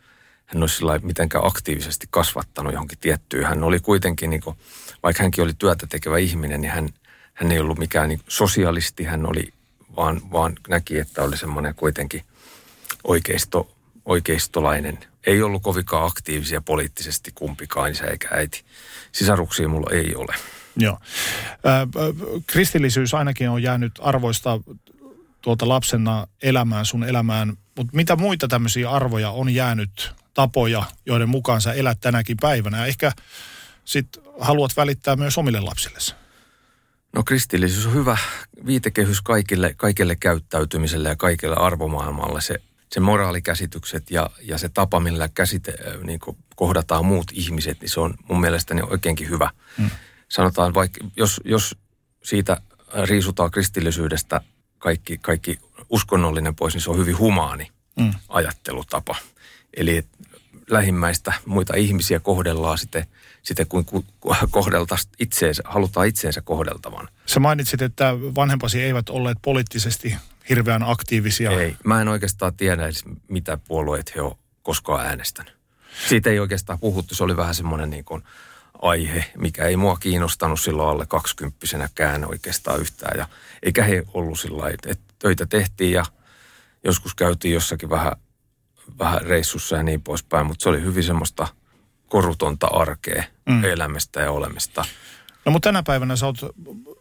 [0.46, 3.46] hän olisi sillä mitenkään aktiivisesti kasvattanut johonkin tiettyyn.
[3.46, 4.56] Hän oli kuitenkin, niin kuin,
[5.04, 6.89] vaikka hänkin oli työtä tekevä ihminen, niin hän,
[7.34, 9.54] hän ei ollut mikään niin sosialisti, hän oli
[9.96, 12.22] vaan, vaan näki, että oli semmoinen kuitenkin
[13.04, 13.72] oikeisto,
[14.06, 15.00] oikeistolainen.
[15.28, 18.63] Ei ollut kovinkaan aktiivisia poliittisesti kumpikaan, isä eikä äiti.
[19.12, 20.36] Sisaruksia mulla ei ole.
[20.78, 21.00] Joo.
[22.48, 24.60] Kristillisyys ainakin on jäänyt arvoista
[25.45, 27.58] tuolta lapsena elämään, sun elämään.
[27.77, 32.77] Mutta mitä muita tämmöisiä arvoja on jäänyt tapoja, joiden mukaan sä elät tänäkin päivänä.
[32.77, 33.12] Ja ehkä
[33.84, 34.08] sit
[34.39, 36.15] haluat välittää myös omille lapsillesi.
[37.15, 38.17] No kristillisyys on hyvä
[38.65, 42.41] viitekehys kaikille, kaikille käyttäytymiselle ja kaikille arvomaailmalle.
[42.41, 46.19] Se, se moraalikäsitykset ja, ja se tapa, millä käsite, niin
[46.55, 49.49] kohdataan muut ihmiset, niin se on mun mielestäni oikeinkin hyvä.
[49.77, 49.89] Hmm.
[50.29, 51.77] Sanotaan vaikka, jos, jos
[52.23, 52.62] siitä
[53.03, 54.41] riisutaan kristillisyydestä
[54.86, 58.13] kaikki, kaikki uskonnollinen pois, niin se on hyvin humaani mm.
[58.30, 59.15] ajattelutapa.
[59.78, 60.06] Eli
[60.69, 63.06] lähimmäistä muita ihmisiä kohdellaan sitten,
[63.43, 63.86] sitten kuin
[64.52, 67.08] kohdeltaisiin itseensä, halutaan itseensä kohdeltavan.
[67.26, 70.15] Sä mainitsit, että vanhempasi eivät olleet poliittisesti
[70.50, 71.52] hirveän aktiivisia.
[71.52, 75.56] Ei, mä en oikeastaan tiedä edes mitä puolueet he ovat koskaan äänestänyt.
[76.10, 78.24] Siitä ei oikeastaan puhuttu, se oli vähän semmoinen niin kuin
[78.86, 83.17] aihe, mikä ei mua kiinnostanut silloin alle kaksikymppisenäkään oikeastaan yhtään.
[83.17, 83.28] Ja
[83.63, 86.06] eikä he ollut sillä että töitä tehtiin ja
[86.84, 88.12] joskus käytiin jossakin vähän
[89.00, 91.48] vähän reissussa ja niin poispäin, mutta se oli hyvin semmoista
[92.10, 93.63] korutonta arkea mm.
[93.63, 94.86] elämästä ja olemista.
[95.45, 96.38] No mutta tänä päivänä sä oot,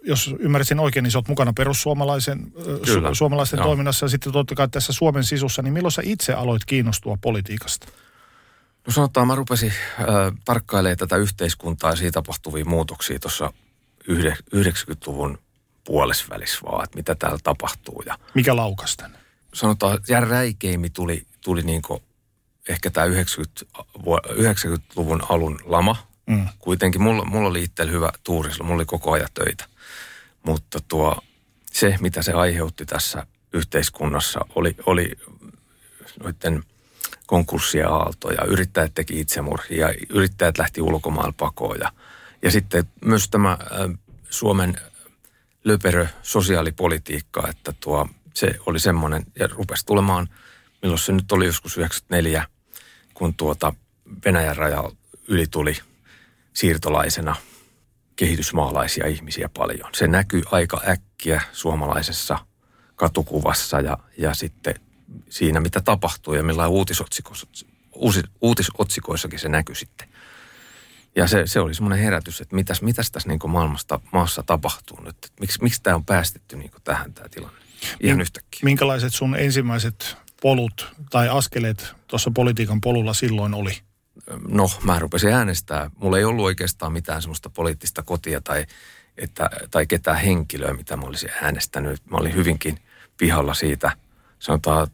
[0.03, 2.53] jos ymmärsin oikein, niin sä oot mukana perussuomalaisen,
[2.85, 3.67] Kyllä, su, suomalaisten joo.
[3.67, 7.87] toiminnassa ja sitten totta kai tässä Suomen sisussa, niin milloin sä itse aloit kiinnostua politiikasta?
[8.87, 10.07] No sanotaan, mä rupesin äh,
[10.45, 13.53] tarkkailemaan tätä yhteiskuntaa ja siitä tapahtuvia muutoksia tuossa
[14.55, 15.39] 90-luvun
[15.85, 18.03] puolesvälissä vaan, että mitä täällä tapahtuu.
[18.07, 19.19] Ja Mikä laukas tänne?
[19.55, 21.83] Sanotaan, ja räikeimmin tuli tuli niin
[22.69, 23.61] ehkä tämä 90,
[23.99, 25.97] 90-luvun alun lama.
[26.27, 26.49] Mm.
[26.59, 29.65] Kuitenkin mulla, mulla oli itsellä hyvä tuuri, mulla oli koko ajan töitä.
[30.43, 31.19] Mutta tuo,
[31.73, 35.13] se, mitä se aiheutti tässä yhteiskunnassa, oli, oli
[36.23, 36.65] noiden
[37.27, 38.45] konkurssien aaltoja.
[38.45, 41.79] Yrittäjät teki itsemurhia, yrittäjät lähti ulkomailla pakoon.
[41.81, 41.93] Ja,
[42.43, 43.59] ja sitten myös tämä ä,
[44.31, 44.77] Suomen
[45.65, 50.29] löperö sosiaalipolitiikka, että tuo, se oli semmoinen, ja rupesi tulemaan–
[50.85, 52.47] milloin se nyt oli joskus 94,
[53.15, 53.75] kun tuota
[54.25, 54.91] Venäjän raja
[55.29, 55.77] yli tuli
[56.53, 57.37] siirtolaisena
[58.17, 59.91] kehitysmaalaisia ihmisiä paljon.
[59.93, 62.39] Se näkyy aika äkkiä suomalaisessa
[62.97, 64.75] katukuvassa ja, ja sitten
[65.31, 67.47] siinä, mitä tapahtuu ja millä uutisotsikoissa,
[68.41, 70.09] uutisotsikoissakin se näkyy sitten.
[71.17, 75.17] Ja se, se oli semmoinen herätys, että mitäs, mitäs tässä niin maailmasta, maassa tapahtuu nyt.
[75.17, 77.65] Että miksi, miksi tämä on päästetty niin tähän tämä tilanne
[78.01, 78.61] ihan yhtäkkiä.
[78.63, 83.79] Minkälaiset sun ensimmäiset polut tai askeleet tuossa politiikan polulla silloin oli?
[84.49, 85.91] No, mä rupesin äänestää.
[85.97, 88.67] Mulla ei ollut oikeastaan mitään semmoista poliittista kotia tai,
[89.19, 92.11] että, tai ketään henkilöä, mitä mä olisin äänestänyt.
[92.11, 92.79] Mä olin hyvinkin
[93.17, 93.93] pihalla siitä,
[94.45, 94.87] sanotaan,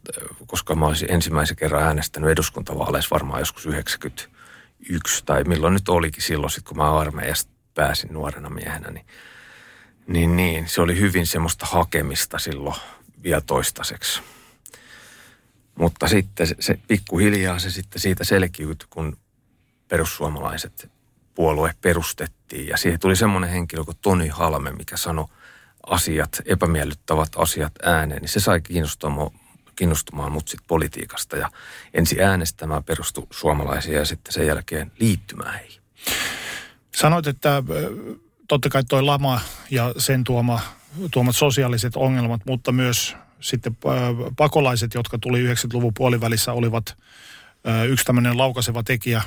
[0.47, 6.51] koska mä olisin ensimmäisen kerran äänestänyt eduskuntavaaleissa varmaan joskus 91 tai milloin nyt olikin silloin,
[6.51, 9.05] sit kun mä armeijasta pääsin nuorena miehenä, niin,
[10.07, 12.75] niin, niin se oli hyvin semmoista hakemista silloin
[13.23, 14.21] vielä toistaiseksi.
[15.75, 19.17] Mutta sitten se, se pikkuhiljaa se sitten siitä selkiytyi, kun
[19.87, 20.91] perussuomalaiset
[21.35, 22.67] puolue perustettiin.
[22.67, 25.25] Ja siihen tuli semmoinen henkilö kuin Toni Halme, mikä sanoi
[25.87, 28.21] asiat, epämiellyttävät asiat ääneen.
[28.21, 29.31] Niin se sai kiinnostumaan,
[29.81, 31.49] kiinnostumaan mut sitten politiikasta ja
[31.93, 35.81] ensi äänestämään perustu suomalaisia ja sitten sen jälkeen liittymään heihin.
[36.95, 37.63] Sanoit, että
[38.47, 39.41] totta kai toi lama
[39.71, 40.59] ja sen tuoma,
[41.11, 43.77] tuomat sosiaaliset ongelmat, mutta myös sitten
[44.37, 46.97] pakolaiset, jotka tuli 90-luvun puolivälissä, olivat
[47.87, 49.21] yksi tämmöinen laukaiseva tekijä,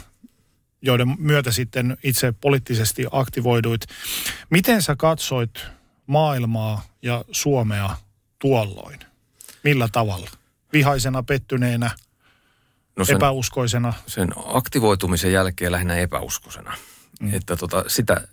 [0.83, 3.81] joiden myötä sitten itse poliittisesti aktivoiduit.
[4.51, 5.67] Miten sä katsoit
[6.07, 7.97] maailmaa ja Suomea
[8.39, 8.99] tuolloin?
[9.65, 10.31] Millä tavalla?
[10.75, 11.91] Vihaisena, pettyneenä,
[12.97, 13.93] no sen, epäuskoisena?
[14.07, 16.77] Sen aktivoitumisen jälkeen lähinnä epäuskoisena.
[17.21, 17.35] Mm.
[17.35, 18.29] Että tota, sitä,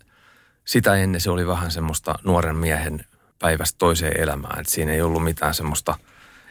[0.66, 3.06] sitä ennen se oli vähän semmoista nuoren miehen
[3.40, 4.60] päivästä toiseen elämään.
[4.60, 5.98] Et siinä ei ollut mitään semmoista,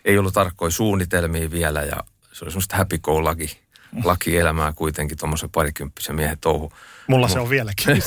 [0.04, 1.96] ei ollut tarkkoja suunnitelmia vielä ja
[2.32, 3.48] se oli semmoista happy go lucky,
[4.04, 6.72] laki elämää kuitenkin tuommoisen parikymppisen miehen touhu.
[7.06, 7.86] Mulla Mut, se on vieläkin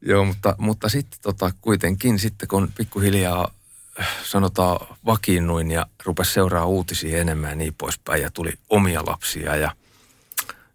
[0.00, 3.50] Joo, mutta, mutta sitten tota, kuitenkin sitten kun pikkuhiljaa
[4.22, 9.72] sanotaan vakiinnuin ja rupesi seuraa uutisia enemmän ja niin poispäin ja tuli omia lapsia ja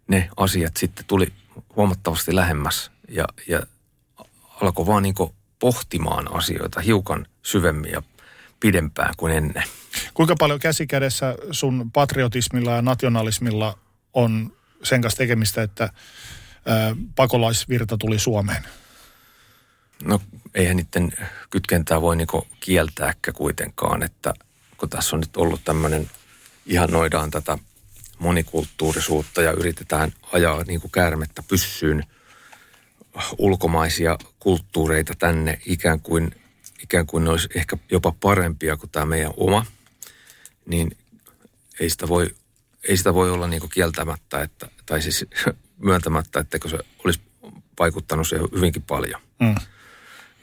[0.08, 1.34] ne asiat sitten tuli
[1.76, 3.60] huomattavasti lähemmäs ja, ja
[4.62, 5.16] alkoi vaan niin
[5.60, 8.02] pohtimaan asioita hiukan syvemmin ja
[8.60, 9.64] pidempään kuin ennen.
[10.14, 13.78] Kuinka paljon käsikädessä sun patriotismilla ja nationalismilla
[14.14, 15.90] on sen kanssa tekemistä, että
[17.16, 18.64] pakolaisvirta tuli Suomeen?
[20.04, 20.22] No
[20.54, 21.12] eihän niiden
[21.50, 24.34] kytkentää voi niinku kieltääkään kuitenkaan, että
[24.78, 26.10] kun tässä on nyt ollut tämmöinen,
[26.66, 27.58] ihanoidaan tätä
[28.20, 32.04] monikulttuurisuutta ja yritetään ajaa niin käärmettä pyssyyn
[33.38, 36.36] ulkomaisia kulttuureita tänne ikään kuin,
[36.84, 39.66] ikään kuin ne olisi ehkä jopa parempia kuin tämä meidän oma,
[40.66, 40.98] niin
[41.80, 42.36] ei sitä voi,
[42.84, 45.26] ei sitä voi olla niin kieltämättä, että, tai siis
[45.78, 47.22] myöntämättä, että se olisi
[47.80, 49.22] vaikuttanut se hyvinkin paljon.
[49.40, 49.56] Mm.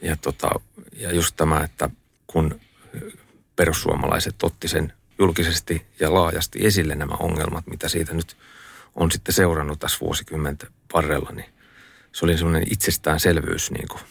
[0.01, 0.49] Ja, tota,
[0.97, 1.89] ja just tämä, että
[2.27, 2.59] kun
[3.55, 8.37] perussuomalaiset otti sen julkisesti ja laajasti esille nämä ongelmat, mitä siitä nyt
[8.95, 11.53] on sitten seurannut tässä vuosikymmenten varrella, niin
[12.11, 14.01] se oli semmoinen itsestäänselvyys niin kuin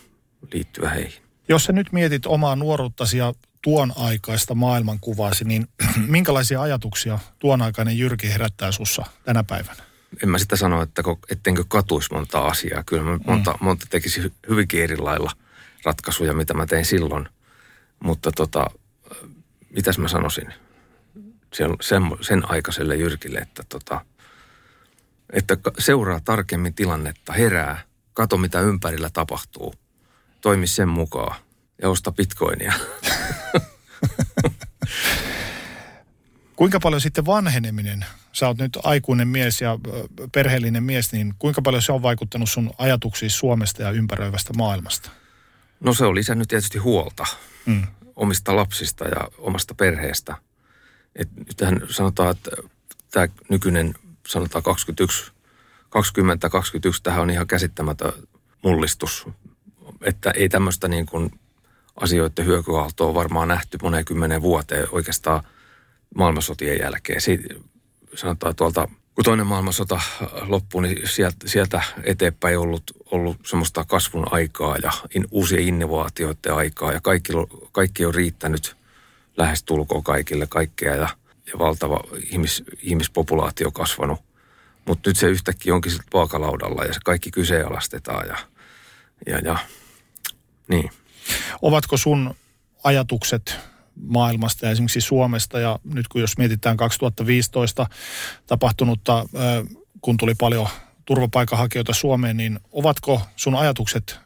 [0.53, 1.23] liittyä heihin.
[1.49, 5.69] Jos sä nyt mietit omaa nuoruuttasi ja tuon aikaista maailmankuvaasi, niin
[6.07, 9.83] minkälaisia ajatuksia tuon aikainen Jyrki herättää sussa tänä päivänä?
[10.23, 12.83] En mä sitä sano, että ettenkö katuisi monta asiaa.
[12.85, 13.65] Kyllä mä monta, mm.
[13.65, 15.31] monta tekisi hyvinkin eri lailla
[15.85, 17.29] ratkaisuja, mitä mä tein silloin.
[18.01, 18.67] Mutta tota,
[19.71, 20.55] mitäs mä sanoisin
[21.53, 24.05] sen, sen, sen aikaiselle Jyrkille, että, tota,
[25.33, 27.83] että seuraa tarkemmin tilannetta, herää,
[28.15, 29.75] kato mitä ympärillä tapahtuu,
[30.41, 31.37] toimi sen mukaan
[31.83, 32.73] ja osta bitcoinia.
[36.57, 39.79] Kuinka paljon sitten vanheneminen, sä oot nyt aikuinen mies ja
[40.33, 45.11] perheellinen mies, niin kuinka paljon se on vaikuttanut sun ajatuksiin Suomesta ja ympäröivästä maailmasta?
[45.81, 47.27] No se on lisännyt tietysti huolta
[47.67, 47.83] mm.
[48.17, 50.37] omista lapsista ja omasta perheestä.
[51.17, 52.51] Et nythän sanotaan, että
[53.11, 53.95] tämä nykyinen
[54.29, 55.33] sanotaan 21,
[55.89, 58.13] 20, 21, tähän on ihan käsittämätön
[58.63, 59.27] mullistus.
[60.03, 61.41] Että ei tämmöistä niin kuin
[61.97, 65.43] asioiden hyökyaaltoa varmaan nähty moneen kymmenen vuoteen oikeastaan
[66.15, 67.21] maailmansotien jälkeen.
[67.21, 67.55] Siitä,
[68.15, 70.01] sanotaan tuolta, kun toinen maailmansota
[70.43, 76.93] loppui, niin sieltä, sieltä eteenpäin ollut, ollut semmoista kasvun aikaa ja in, uusien innovaatioiden aikaa
[76.93, 77.33] ja kaikki,
[77.73, 78.77] kaikki on riittänyt
[79.37, 81.09] lähestulkoon kaikille kaikkea ja,
[81.47, 82.01] ja valtava
[82.33, 84.21] ihmis, ihmispopulaatio kasvanut.
[84.87, 88.37] Mutta nyt se yhtäkkiä onkin sitten vaakalaudalla ja se kaikki kyseenalaistetaan ja,
[89.27, 89.59] ja, ja
[90.69, 90.91] niin.
[91.63, 92.35] Ovatko sun
[92.85, 97.87] ajatukset maailmasta ja esimerkiksi Suomesta ja nyt kun jos mietitään 2015
[98.47, 99.27] tapahtunutta,
[100.01, 100.69] kun tuli paljon
[101.05, 104.19] turvapaikanhakijoita Suomeen, niin ovatko sun ajatukset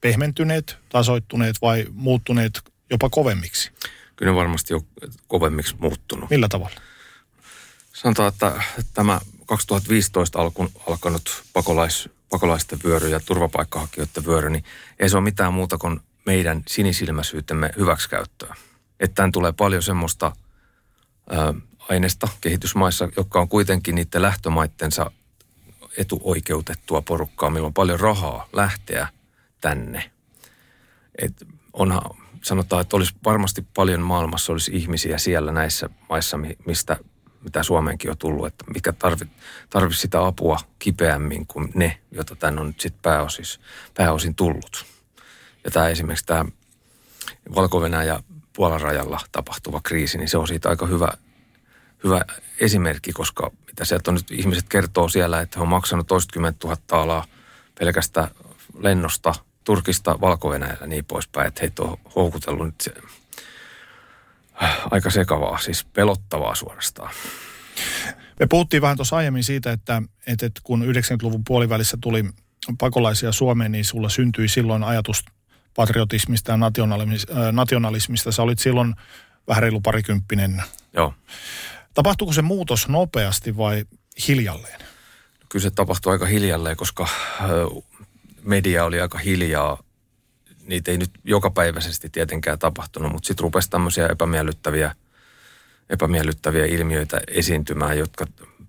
[0.00, 3.72] pehmentyneet, tasoittuneet vai muuttuneet jopa kovemmiksi?
[4.16, 4.80] Kyllä ne varmasti on
[5.28, 6.30] kovemmiksi muuttunut.
[6.30, 6.80] Millä tavalla?
[7.92, 8.62] Sanotaan, että
[8.94, 14.64] tämä 2015 alkun, alkanut pakolais, pakolaisten vyöry ja turvapaikkahakijoiden vyöry, niin
[14.98, 18.54] ei se ole mitään muuta kuin meidän sinisilmäisyytemme hyväksikäyttöä.
[19.00, 20.32] Että tämän tulee paljon semmoista
[21.30, 21.54] ää,
[21.88, 25.10] aineesta kehitysmaissa, jotka on kuitenkin niiden lähtömaittensa
[25.96, 29.08] etuoikeutettua porukkaa, millä on paljon rahaa lähteä
[29.60, 30.10] tänne.
[31.18, 32.02] Et onhan,
[32.42, 36.96] sanotaan, että olisi varmasti paljon maailmassa olisi ihmisiä siellä näissä maissa, mistä
[37.40, 42.60] mitä Suomeenkin on tullut, että mikä tarvitsisi tarvi sitä apua kipeämmin kuin ne, joita tänne
[42.60, 43.44] on nyt sitten pääosin,
[43.94, 44.86] pääosin tullut.
[45.64, 46.44] Ja tämä esimerkiksi tämä
[47.54, 48.22] valko ja
[48.60, 51.08] Puolan rajalla tapahtuva kriisi, niin se on siitä aika hyvä,
[52.04, 52.20] hyvä
[52.58, 57.02] esimerkki, koska mitä sieltä on nyt ihmiset kertoo siellä, että he on maksanut toistakymmentä tuhatta
[57.02, 57.26] alaa
[57.78, 58.28] pelkästä
[58.78, 62.92] lennosta Turkista valko ja niin poispäin, että heitä on houkutellut nyt se,
[64.62, 67.14] äh, aika sekavaa, siis pelottavaa suorastaan.
[68.40, 72.24] Me puhuttiin vähän tuossa aiemmin siitä, että, että kun 90-luvun puolivälissä tuli
[72.78, 75.24] pakolaisia Suomeen, niin sulla syntyi silloin ajatus
[75.74, 77.52] patriotismista ja nationalismista.
[77.52, 78.32] nationalismista.
[78.32, 78.94] Sä olit silloin
[79.48, 80.62] vähän reilu parikymppinen.
[80.92, 81.14] Joo.
[81.94, 83.84] Tapahtuuko se muutos nopeasti vai
[84.28, 84.80] hiljalleen?
[85.48, 87.08] Kyllä se tapahtui aika hiljalleen, koska
[88.42, 89.82] media oli aika hiljaa.
[90.66, 94.94] Niitä ei nyt jokapäiväisesti tietenkään tapahtunut, mutta sitten rupesi tämmöisiä epämiellyttäviä,
[95.90, 98.26] epämiellyttäviä ilmiöitä esiintymään, jotka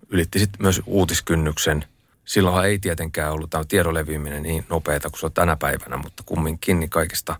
[0.09, 1.85] ylitti sitten myös uutiskynnyksen.
[2.25, 6.23] Silloinhan ei tietenkään ollut tämä tiedon leviäminen niin nopeata kuin se on tänä päivänä, mutta
[6.25, 7.35] kumminkin niin kaikista,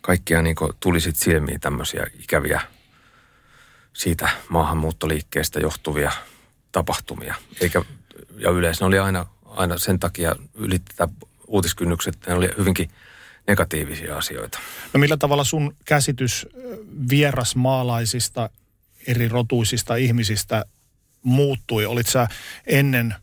[0.00, 2.60] kaikkia niin tuli sitten silmiin tämmöisiä ikäviä
[3.92, 6.12] siitä maahanmuuttoliikkeestä johtuvia
[6.72, 7.34] tapahtumia.
[7.60, 7.82] Eikä,
[8.38, 10.94] ja yleensä ne oli aina, aina sen takia ylitti
[11.46, 12.90] uutiskynnykset, ne oli hyvinkin
[13.46, 14.58] negatiivisia asioita.
[14.92, 16.46] No millä tavalla sun käsitys
[17.10, 18.50] vierasmaalaisista,
[19.06, 20.64] eri rotuisista ihmisistä
[21.22, 21.86] muuttui?
[21.86, 22.28] Olit sä
[22.66, 23.14] ennen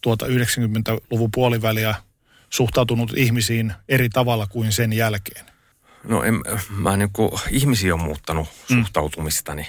[0.00, 1.94] tuota 90-luvun puoliväliä
[2.50, 5.46] suhtautunut ihmisiin eri tavalla kuin sen jälkeen?
[6.04, 6.34] No en,
[6.70, 8.76] mä niin kuin, ihmisiä on muuttanut mm.
[8.76, 9.68] suhtautumistani.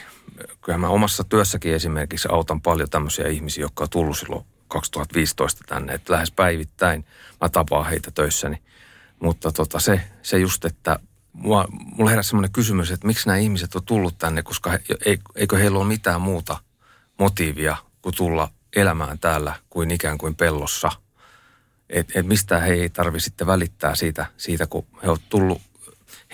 [0.61, 5.93] Kyllähän mä omassa työssäkin esimerkiksi autan paljon tämmöisiä ihmisiä, jotka on tullut silloin 2015 tänne,
[5.93, 7.05] että lähes päivittäin
[7.41, 8.61] mä tapaan heitä töissäni.
[9.19, 10.99] Mutta tota, se, se just, että
[11.33, 14.79] mua, mulla heräsi semmoinen kysymys, että miksi nämä ihmiset on tullut tänne, koska he,
[15.35, 16.57] eikö heillä ole mitään muuta
[17.19, 20.91] motiivia kuin tulla elämään täällä kuin ikään kuin pellossa.
[21.89, 25.61] Että et mistä he ei tarvitse sitten välittää siitä, siitä, kun he ovat tullut,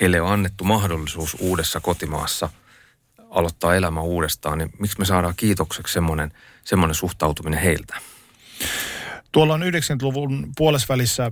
[0.02, 2.50] heille on annettu mahdollisuus uudessa kotimaassa
[3.30, 6.32] aloittaa elämä uudestaan, niin miksi me saadaan kiitokseksi semmoinen,
[6.63, 7.95] semmoinen suhtautuminen heiltä?
[9.32, 11.32] Tuolla on 90-luvun puolesvälissä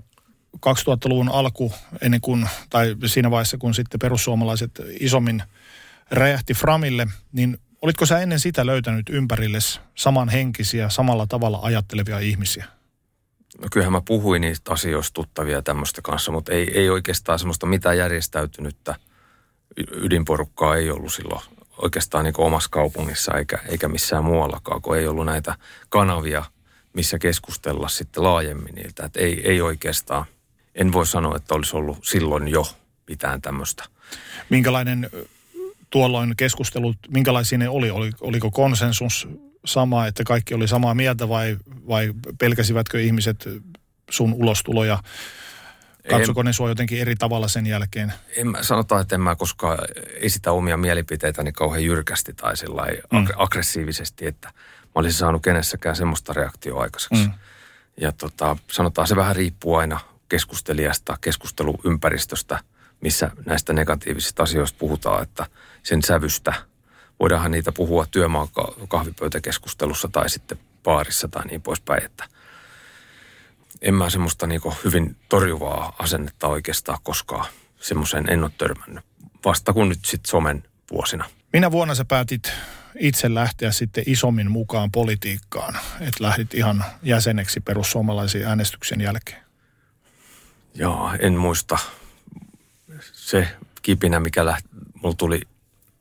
[0.55, 5.43] 2000-luvun alku, ennen kuin, tai siinä vaiheessa, kun sitten perussuomalaiset isommin
[6.11, 12.65] räjähti Framille, niin olitko sä ennen sitä löytänyt ympärilles samanhenkisiä, samalla tavalla ajattelevia ihmisiä?
[13.61, 17.97] No kyllähän mä puhuin niistä asioista tuttavia tämmöistä kanssa, mutta ei, ei oikeastaan semmoista mitään
[17.97, 18.95] järjestäytynyttä
[19.91, 21.41] ydinporukkaa ei ollut silloin
[21.77, 25.55] oikeastaan niin omassa kaupungissa eikä, eikä missään muuallakaan, kun ei ollut näitä
[25.89, 26.45] kanavia,
[26.93, 29.05] missä keskustella sitten laajemmin niiltä.
[29.05, 30.25] Että ei, ei oikeastaan,
[30.75, 32.67] en voi sanoa, että olisi ollut silloin jo
[33.07, 33.83] mitään tämmöistä.
[34.49, 35.09] Minkälainen
[35.93, 37.91] tuolloin keskustelut, minkälaisia ne oli?
[37.91, 38.11] oli?
[38.21, 39.27] Oliko konsensus
[39.65, 43.49] sama, että kaikki oli samaa mieltä vai, vai pelkäsivätkö ihmiset
[44.09, 44.99] sun ulostuloja
[46.09, 48.13] Katsoko ne sua jotenkin eri tavalla sen jälkeen?
[48.37, 49.77] En mä, sanotaan, että en mä koskaan
[50.15, 52.53] esitä omia mielipiteitäni kauhean jyrkästi tai
[53.11, 53.27] mm.
[53.35, 57.27] aggressiivisesti, että mä olisin saanut kenessäkään semmoista reaktioa aikaiseksi.
[57.27, 57.33] Mm.
[58.01, 62.59] Ja tota, sanotaan, se vähän riippuu aina keskustelijasta, keskusteluympäristöstä,
[63.01, 65.45] missä näistä negatiivisista asioista puhutaan, että
[65.83, 66.53] sen sävystä.
[67.19, 68.47] Voidaanhan niitä puhua työmaan
[68.87, 72.23] kahvipöytäkeskustelussa tai sitten baarissa tai niin poispäin, että–
[73.83, 77.45] en mä semmoista niin hyvin torjuvaa asennetta oikeastaan koskaan
[77.79, 79.05] semmoiseen en ole törmännyt.
[79.45, 81.25] Vasta kun nyt sitten somen vuosina.
[81.53, 82.51] Minä vuonna sä päätit
[82.99, 89.43] itse lähteä sitten isommin mukaan politiikkaan, että lähdit ihan jäseneksi perussuomalaisiin äänestyksen jälkeen?
[90.75, 91.77] Joo, en muista.
[93.01, 93.47] Se
[93.81, 94.69] kipinä, mikä lähti,
[95.01, 95.41] mulla tuli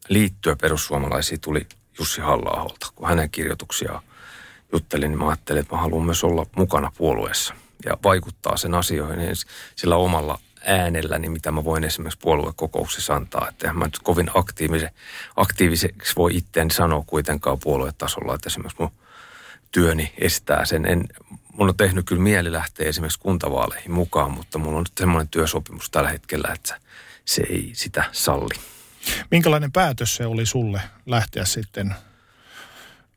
[0.09, 1.67] liittyä perussuomalaisiin, tuli
[1.99, 4.03] Jussi halla kun hänen kirjoituksiaan
[4.73, 9.19] juttelin, niin mä ajattelin, että mä haluan myös olla mukana puolueessa ja vaikuttaa sen asioihin
[9.19, 9.37] niin
[9.77, 13.49] sillä omalla äänelläni, mitä mä voin esimerkiksi puoluekokouksessa antaa.
[13.49, 14.91] Että mä nyt kovin aktiivise,
[15.37, 18.93] aktiiviseksi voi itteen sanoa kuitenkaan puoluetasolla, että esimerkiksi mun
[19.71, 20.87] työni estää sen.
[20.87, 21.09] En,
[21.53, 25.91] mun on tehnyt kyllä mieli lähteä esimerkiksi kuntavaaleihin mukaan, mutta mulla on nyt semmoinen työsopimus
[25.91, 26.81] tällä hetkellä, että
[27.25, 28.55] se ei sitä salli.
[29.31, 31.95] Minkälainen päätös se oli sulle lähteä sitten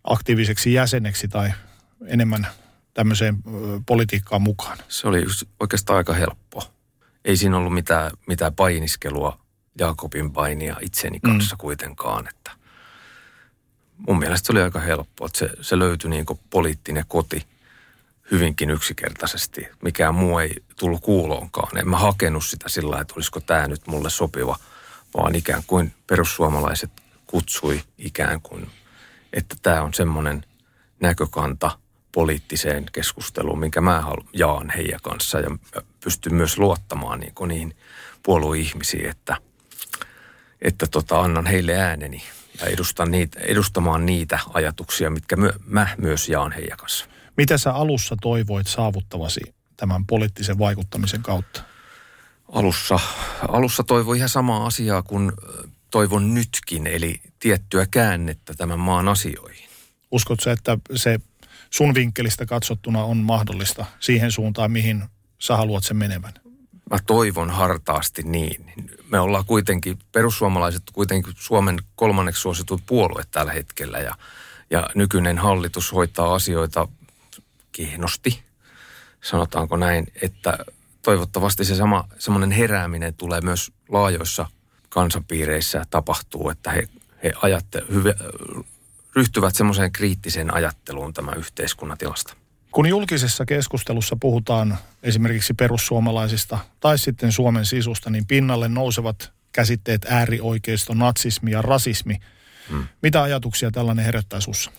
[0.03, 1.51] aktiiviseksi jäseneksi tai
[2.07, 2.47] enemmän
[2.93, 3.37] tämmöiseen
[3.85, 4.77] politiikkaan mukaan?
[4.89, 6.71] Se oli just oikeastaan aika helppo.
[7.25, 9.39] Ei siinä ollut mitään, mitään painiskelua
[9.79, 11.59] Jaakobin painia itseni kanssa mm.
[11.59, 12.27] kuitenkaan.
[12.27, 12.51] Että
[14.07, 17.45] mun mielestä se oli aika helppo, että se, se löytyi niin poliittinen koti
[18.31, 19.67] hyvinkin yksinkertaisesti.
[19.83, 21.77] Mikään muu ei tullut kuuloonkaan.
[21.77, 24.59] En mä hakenut sitä sillä että olisiko tämä nyt mulle sopiva,
[25.17, 26.91] vaan ikään kuin perussuomalaiset
[27.27, 28.67] kutsui ikään kuin,
[29.33, 30.45] että tämä on semmoinen
[30.99, 31.79] näkökanta
[32.11, 34.03] poliittiseen keskusteluun, minkä mä
[34.33, 35.57] jaan heidän kanssa ja
[36.03, 37.75] pystyn myös luottamaan niin kuin niihin
[38.23, 39.37] puolueihmisiin, että,
[40.61, 42.23] että tota, annan heille ääneni
[42.61, 47.05] ja edustan niitä, edustamaan niitä ajatuksia, mitkä myö, mä myös jaan heidän kanssa.
[47.37, 49.41] Mitä sä alussa toivoit saavuttavasi
[49.77, 51.74] tämän poliittisen vaikuttamisen kautta?
[52.51, 52.99] Alussa,
[53.47, 55.31] alussa toivoi ihan samaa asiaa kuin
[55.91, 59.69] toivon nytkin, eli tiettyä käännettä tämän maan asioihin.
[60.11, 61.19] Uskotko että se
[61.69, 65.03] sun vinkkelistä katsottuna on mahdollista siihen suuntaan, mihin
[65.39, 66.33] sä haluat sen menevän?
[66.91, 68.73] Mä toivon hartaasti niin.
[69.11, 74.15] Me ollaan kuitenkin, perussuomalaiset kuitenkin Suomen kolmanneksi suositut puolue tällä hetkellä ja,
[74.69, 76.87] ja nykyinen hallitus hoitaa asioita
[77.71, 78.43] kehnosti,
[79.21, 80.57] sanotaanko näin, että
[81.05, 84.45] toivottavasti se sama semmoinen herääminen tulee myös laajoissa
[84.89, 86.87] kansanpiireissä tapahtuu, että he,
[87.23, 88.15] he ajatte, hyve,
[89.15, 92.33] ryhtyvät semmoiseen kriittiseen ajatteluun tämän yhteiskunnan tilasta.
[92.71, 100.93] Kun julkisessa keskustelussa puhutaan esimerkiksi perussuomalaisista tai sitten Suomen sisusta, niin pinnalle nousevat käsitteet äärioikeisto,
[100.93, 102.17] natsismi ja rasismi.
[102.69, 102.87] Hmm.
[103.01, 104.71] Mitä ajatuksia tällainen herättää sussa?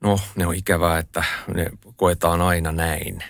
[0.00, 1.24] No, ne on ikävää, että
[1.54, 3.24] ne koetaan aina näin.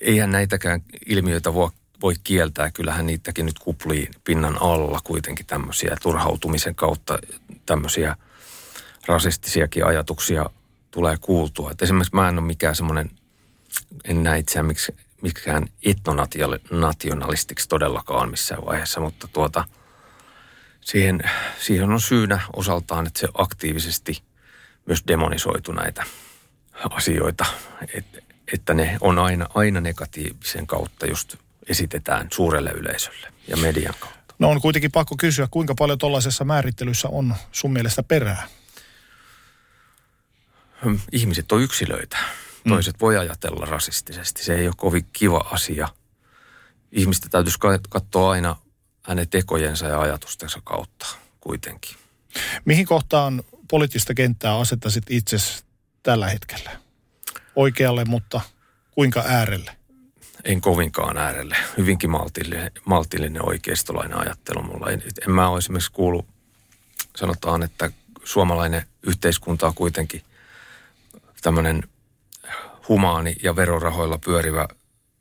[0.00, 1.70] Eihän näitäkään ilmiöitä voi,
[2.02, 2.70] voi kieltää.
[2.70, 7.18] Kyllähän niitäkin nyt kuplii pinnan alla kuitenkin tämmöisiä turhautumisen kautta
[7.66, 8.16] tämmöisiä
[9.06, 10.50] rasistisiakin ajatuksia
[10.90, 11.70] tulee kuultua.
[11.70, 13.10] Et esimerkiksi mä en ole mikään semmoinen,
[14.04, 19.64] en näe itseään miksi, mikään etnonationalistiksi todellakaan missään vaiheessa, mutta tuota,
[20.80, 21.20] siihen,
[21.58, 24.22] siihen on syynä osaltaan, että se aktiivisesti
[24.86, 26.04] myös demonisoitu näitä
[26.90, 27.46] asioita,
[27.94, 28.18] että,
[28.52, 31.36] että ne on aina, aina negatiivisen kautta just
[31.68, 34.34] esitetään suurelle yleisölle ja median kautta.
[34.38, 38.48] No on kuitenkin pakko kysyä, kuinka paljon tuollaisessa määrittelyssä on sun mielestä perää?
[41.12, 42.16] ihmiset on yksilöitä.
[42.64, 42.68] Mm.
[42.68, 43.00] Toiset mm.
[43.00, 44.44] voi ajatella rasistisesti.
[44.44, 45.88] Se ei ole kovin kiva asia.
[46.92, 48.56] Ihmistä täytyisi katsoa aina
[49.02, 51.06] hänen tekojensa ja ajatustensa kautta
[51.40, 51.96] kuitenkin.
[52.64, 55.36] Mihin kohtaan poliittista kenttää asettaisit itse
[56.02, 56.70] tällä hetkellä?
[57.56, 58.40] Oikealle, mutta
[58.90, 59.76] kuinka äärelle?
[60.44, 61.56] En kovinkaan äärelle.
[61.76, 64.90] Hyvinkin maltillinen, maltillinen oikeistolainen ajattelu mulla.
[64.90, 66.26] En, en mä ole esimerkiksi kuullut,
[67.16, 67.90] sanotaan, että
[68.24, 70.22] suomalainen yhteiskunta on kuitenkin
[71.42, 71.82] tämmöinen
[72.88, 74.68] humaani ja verorahoilla pyörivä,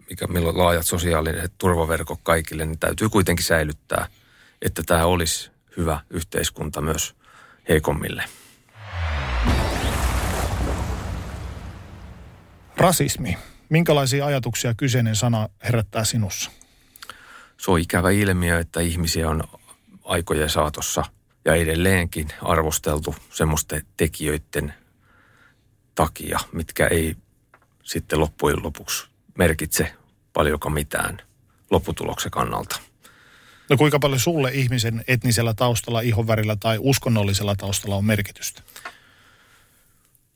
[0.09, 4.07] mikä, milloin laajat sosiaaliset turvaverkot kaikille, niin täytyy kuitenkin säilyttää,
[4.61, 7.15] että tämä olisi hyvä yhteiskunta myös
[7.69, 8.23] heikommille.
[12.79, 13.37] Rasismi.
[13.69, 16.51] Minkälaisia ajatuksia kyseinen sana herättää sinussa?
[17.57, 19.43] Se on ikävä ilmiö, että ihmisiä on
[20.03, 21.03] aikojen saatossa
[21.45, 24.73] ja edelleenkin arvosteltu semmoisten tekijöiden
[25.95, 27.15] takia, mitkä ei
[27.83, 29.07] sitten loppujen lopuksi
[29.37, 29.93] merkitse
[30.33, 31.17] paljonkaan mitään
[31.71, 32.79] lopputuloksen kannalta.
[33.69, 38.61] No kuinka paljon sulle ihmisen etnisellä taustalla, ihonvärillä tai uskonnollisella taustalla on merkitystä?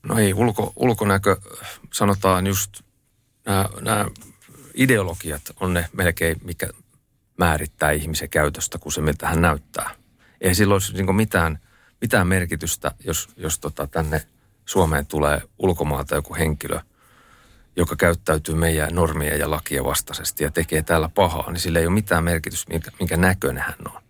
[0.04, 1.36] No ei, ulko, ulkonäkö,
[1.92, 2.70] sanotaan just
[3.46, 4.06] nämä, nämä
[4.74, 6.68] ideologiat on ne melkein, mikä
[7.36, 9.90] määrittää ihmisen käytöstä, kun se miltä hän näyttää.
[10.40, 11.58] Ei silloin olisi niin mitään,
[12.00, 14.26] mitään merkitystä, jos, jos tota tänne
[14.64, 16.80] Suomeen tulee ulkomaalta joku henkilö,
[17.76, 21.94] joka käyttäytyy meidän normia ja lakia vastaisesti ja tekee täällä pahaa, niin sillä ei ole
[21.94, 24.02] mitään merkitystä, minkä, minkä näköinen hän on.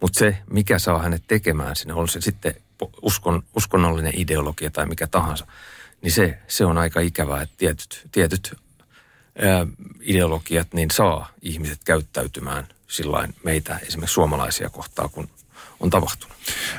[0.00, 2.54] Mutta se, mikä saa hänet tekemään sinne, on se sitten
[3.02, 5.46] uskon, uskonnollinen ideologia tai mikä tahansa,
[6.02, 8.54] niin se, se on aika ikävää, että tietyt, tietyt
[9.38, 9.66] ää,
[10.00, 15.28] ideologiat niin saa ihmiset käyttäytymään sillain meitä esimerkiksi suomalaisia kohtaa, kun
[15.80, 16.36] on tapahtunut?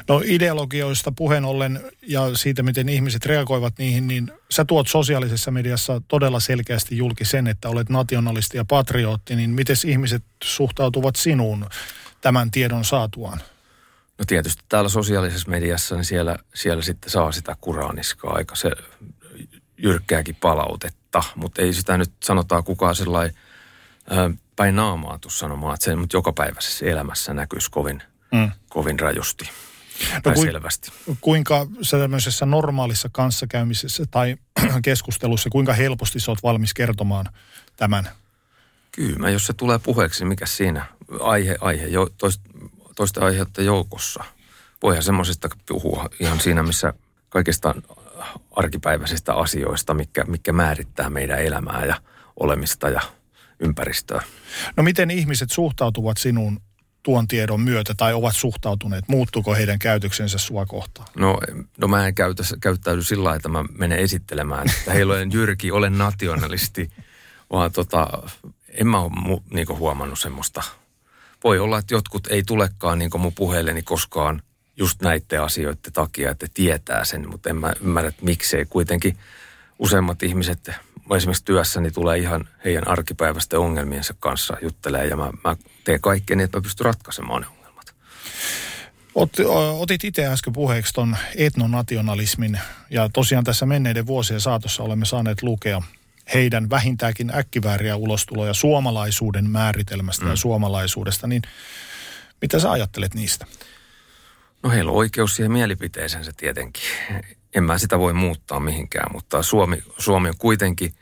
[0.08, 6.02] No ideologioista puheen ollen ja siitä, miten ihmiset reagoivat niihin, niin sä tuot sosiaalisessa mediassa
[6.08, 11.66] todella selkeästi julki sen, että olet nationalisti ja patriotti, niin miten ihmiset suhtautuvat sinuun
[12.22, 13.40] tämän tiedon saatuaan?
[14.18, 18.72] No tietysti täällä sosiaalisessa mediassa, niin siellä, siellä sitten saa sitä kuraaniskaa aika se
[19.78, 23.36] jyrkkääkin palautetta, mutta ei sitä nyt sanotaan kukaan sellainen
[24.56, 28.04] päin naamaa sanomaan, että se mutta jokapäiväisessä elämässä näkyisi kovin–
[28.34, 28.52] mm.
[28.70, 29.50] kovin rajusti.
[30.24, 30.92] Tai kui- selvästi.
[31.22, 34.36] Kuinka sä tämmöisessä normaalissa kanssakäymisessä tai
[34.84, 37.26] keskustelussa, kuinka helposti sä oot valmis kertomaan
[37.76, 38.10] tämän?
[38.92, 40.86] Kyllä, jos se tulee puheeksi, niin mikä siinä?
[41.20, 42.42] Aihe, aihe, jo, toist,
[42.96, 44.24] toista aihetta joukossa.
[44.84, 46.94] Voihan semmoisesta puhua ihan siinä, missä
[47.30, 47.76] kaikista
[48.52, 51.96] arkipäiväisistä asioista, mikä, mikä määrittää meidän elämää ja
[52.40, 53.02] olemista ja
[53.60, 54.22] ympäristöä.
[54.78, 56.60] No miten ihmiset suhtautuvat sinuun
[57.04, 59.08] tuon tiedon myötä tai ovat suhtautuneet?
[59.08, 61.08] Muuttuuko heidän käytöksensä sua kohtaan?
[61.16, 61.40] No,
[61.78, 65.72] no mä en käytä, käyttäydy sillä lailla, että mä menen esittelemään, että hei, olen Jyrki,
[65.72, 66.92] olen nationalisti,
[67.52, 68.08] vaan tota,
[68.68, 70.64] en mä ole mu, niinku huomannut semmoista.
[71.44, 74.42] Voi olla, että jotkut ei tulekaan niinku mun puheelleni koskaan
[74.78, 78.66] just näiden asioiden takia, että tietää sen, mutta en mä ymmärrä, että miksei.
[78.66, 79.18] Kuitenkin
[79.80, 80.72] useimmat ihmiset,
[81.16, 86.58] esimerkiksi työssäni tulee ihan heidän arkipäiväisten ongelmiensa kanssa juttelee ja mä, mä teen kaikkeni, että
[86.58, 87.96] mä pystyn ratkaisemaan ne ongelmat.
[89.16, 89.32] Ot,
[89.80, 95.82] otit itse äsken puheeksi ton etnonationalismin ja tosiaan tässä menneiden vuosien saatossa olemme saaneet lukea
[96.34, 100.32] heidän vähintäänkin äkkivääriä ulostuloja suomalaisuuden määritelmästä mm.
[100.32, 101.42] ja suomalaisuudesta, niin
[102.42, 103.46] mitä sä ajattelet niistä?
[104.64, 106.84] No heillä on oikeus siihen mielipiteeseensä tietenkin.
[107.56, 110.94] En mä sitä voi muuttaa mihinkään, mutta Suomi, Suomi on kuitenkin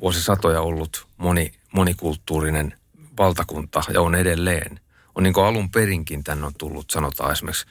[0.00, 2.74] vuosisatoja ollut moni, monikulttuurinen
[3.18, 4.80] valtakunta ja on edelleen.
[5.14, 7.66] On niin kuin alun perinkin tänne on tullut, sanotaan esimerkiksi,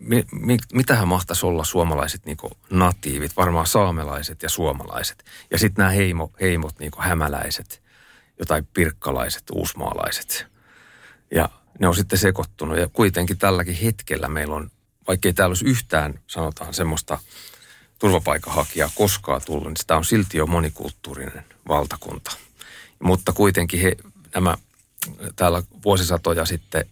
[0.00, 2.36] mi, mi, mitähän mahtaisi olla suomalaiset niin
[2.70, 5.24] natiivit, varmaan saamelaiset ja suomalaiset.
[5.50, 7.82] Ja sitten nämä heimo, heimot, niin hämäläiset,
[8.38, 10.46] jotain pirkkalaiset, uusmaalaiset.
[11.34, 11.48] Ja
[11.78, 14.70] ne on sitten sekoittunut ja kuitenkin tälläkin hetkellä meillä on,
[15.08, 17.18] vaikkei täällä olisi yhtään sanotaan semmoista
[17.98, 22.30] turvapaikanhakijaa koskaan tullut, niin sitä on silti jo monikulttuurinen valtakunta.
[23.02, 23.96] Mutta kuitenkin he,
[24.34, 24.56] nämä
[25.36, 26.84] täällä vuosisatoja sitten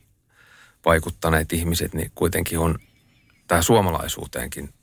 [0.86, 2.78] vaikuttaneet ihmiset, niin kuitenkin on
[3.48, 4.74] tähän suomalaisuuteenkin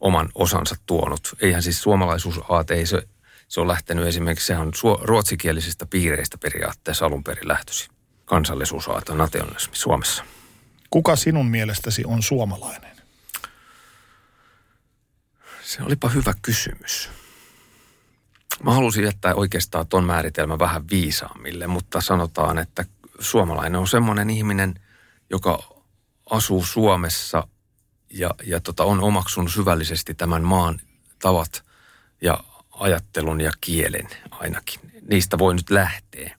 [0.00, 1.34] oman osansa tuonut.
[1.40, 3.02] Eihän siis suomalaisuusaate, ei se,
[3.48, 7.90] se on lähtenyt esimerkiksi, sehän on ruotsikielisistä piireistä periaatteessa alun perin lähtöisin.
[8.24, 10.24] Kansallisuusaate, nationalismi Suomessa.
[10.90, 12.96] Kuka sinun mielestäsi on suomalainen?
[15.62, 17.10] Se olipa hyvä kysymys.
[18.62, 22.84] Mä halusin jättää oikeastaan ton määritelmän vähän viisaammille, mutta sanotaan, että
[23.18, 24.74] suomalainen on semmoinen ihminen,
[25.30, 25.62] joka
[26.30, 27.48] asuu Suomessa
[28.10, 30.80] ja, ja tota, on omaksunut syvällisesti tämän maan
[31.18, 31.62] tavat
[32.20, 34.80] ja ajattelun ja kielen ainakin.
[35.10, 36.36] Niistä voi nyt lähteä.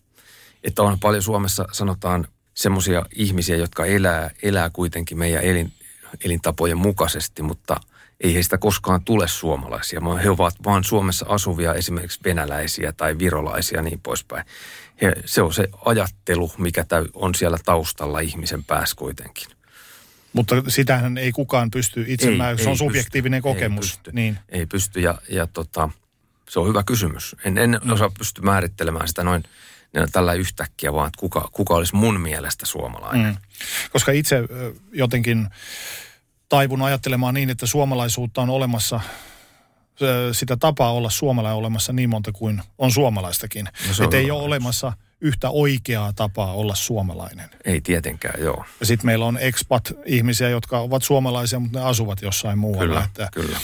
[0.64, 5.74] Että on paljon Suomessa sanotaan semmoisia ihmisiä, jotka elää, elää kuitenkin meidän elin,
[6.26, 7.80] elintapojen mukaisesti, mutta
[8.22, 10.02] ei heistä koskaan tule suomalaisia.
[10.24, 14.46] He ovat vain Suomessa asuvia esimerkiksi venäläisiä tai virolaisia niin poispäin.
[15.02, 19.57] He, se on se ajattelu, mikä on siellä taustalla ihmisen päässä kuitenkin.
[20.38, 23.54] Mutta sitähän ei kukaan pysty itse Ei, mä, se ei on subjektiivinen pysty.
[23.54, 23.86] kokemus.
[23.86, 24.12] Ei pysty.
[24.14, 24.40] Niin.
[24.50, 25.90] Ei pysty ja, ja tota,
[26.50, 27.36] se on hyvä kysymys.
[27.46, 27.92] En, en mm.
[27.92, 29.44] osaa pysty määrittelemään sitä noin
[30.12, 33.34] tällä yhtäkkiä, vaan että kuka, kuka olisi mun mielestä suomalainen.
[33.34, 33.38] Mm.
[33.92, 34.44] Koska itse
[34.92, 35.48] jotenkin
[36.50, 39.00] taivun ajattelemaan niin, että suomalaisuutta on olemassa,
[40.32, 43.66] sitä tapaa olla suomalainen olemassa niin monta kuin on suomalaistakin.
[43.66, 47.50] No että ei ole olemassa yhtä oikeaa tapaa olla suomalainen.
[47.66, 48.66] Ei tietenkään, joo.
[48.80, 52.86] Ja sitten meillä on expat-ihmisiä, jotka ovat suomalaisia, mutta ne asuvat jossain muualla.
[52.88, 53.60] Kyllä, Että, kyllä.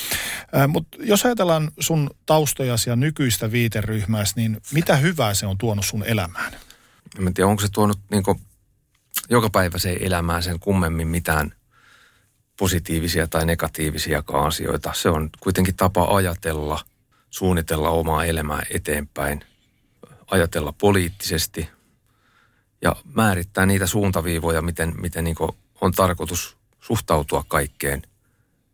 [0.67, 6.03] mutta jos ajatellaan sun taustojasi ja nykyistä viiteryhmääsi, niin mitä hyvää se on tuonut sun
[6.03, 6.53] elämään?
[7.19, 8.23] En tiedä, onko se tuonut niin
[9.29, 11.53] joka päivä se elämään sen kummemmin mitään
[12.59, 14.93] positiivisia tai negatiivisiakaan asioita.
[14.93, 16.79] Se on kuitenkin tapa ajatella,
[17.29, 19.45] suunnitella omaa elämää eteenpäin,
[20.33, 21.69] ajatella poliittisesti
[22.81, 25.35] ja määrittää niitä suuntaviivoja, miten, miten niin
[25.81, 28.01] on tarkoitus suhtautua kaikkeen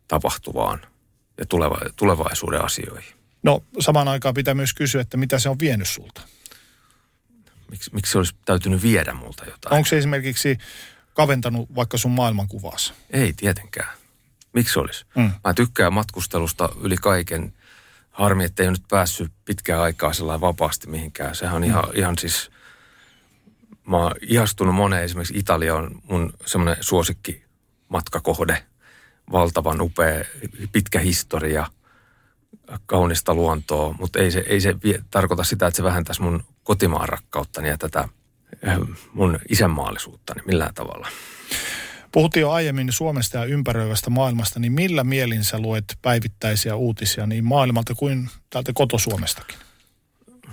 [0.08, 0.80] tapahtuvaan
[1.38, 3.14] ja tuleva, tulevaisuuden asioihin.
[3.42, 6.20] No samaan aikaan pitää myös kysyä, että mitä se on vienyt sulta.
[7.70, 9.74] Miksi, miksi se olisi täytynyt viedä multa jotain?
[9.74, 10.58] Onko se esimerkiksi
[11.14, 12.92] kaventanut vaikka sun maailmankuvasi?
[13.10, 13.92] Ei tietenkään.
[14.52, 15.04] Miksi olisi?
[15.16, 15.30] Mm.
[15.44, 17.52] Mä tykkään matkustelusta yli kaiken.
[18.10, 21.34] Harmi, että ei ole nyt päässyt pitkään aikaa sellainen vapaasti mihinkään.
[21.34, 22.50] Sehän on ihan, ihan siis...
[23.86, 25.04] Mä oon ihastunut moneen.
[25.04, 27.44] Esimerkiksi Italia on mun semmoinen suosikki
[27.88, 28.64] matkakohde.
[29.32, 30.24] Valtavan upea,
[30.72, 31.66] pitkä historia,
[32.86, 33.94] kaunista luontoa.
[33.98, 37.78] Mutta ei se, ei se vie, tarkoita sitä, että se vähentäisi mun kotimaan rakkauttani ja
[37.78, 38.08] tätä
[38.62, 38.78] eh,
[39.12, 41.08] mun isänmaallisuuttani millään tavalla.
[42.12, 47.44] Puhuttiin jo aiemmin Suomesta ja ympäröivästä maailmasta, niin millä mielin sä luet päivittäisiä uutisia niin
[47.44, 49.58] maailmalta kuin täältä kotosuomestakin?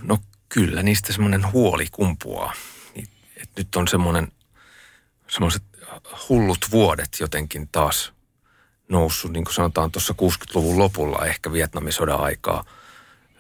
[0.02, 0.18] No
[0.50, 2.54] kyllä, niistä semmoinen huoli kumpuaa.
[2.96, 3.08] Niin,
[3.42, 4.28] Et nyt on semmoinen,
[5.28, 5.64] semmoiset
[6.30, 8.14] hullut vuodet jotenkin taas
[8.90, 12.64] noussut, niin kuin sanotaan tuossa 60-luvun lopulla, ehkä Vietnamin sodan aikaa,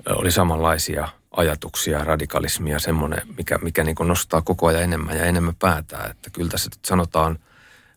[0.09, 6.11] oli samanlaisia ajatuksia, radikalismia, semmoinen, mikä, mikä niin nostaa koko ajan enemmän ja enemmän päätään.
[6.11, 7.39] Että kyllä tässä sanotaan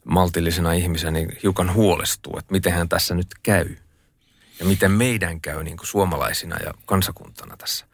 [0.05, 3.76] maltillisena ihmisenä niin hiukan huolestuu, että miten hän tässä nyt käy.
[4.59, 7.86] Ja miten meidän käy niin kuin suomalaisina ja kansakuntana tässä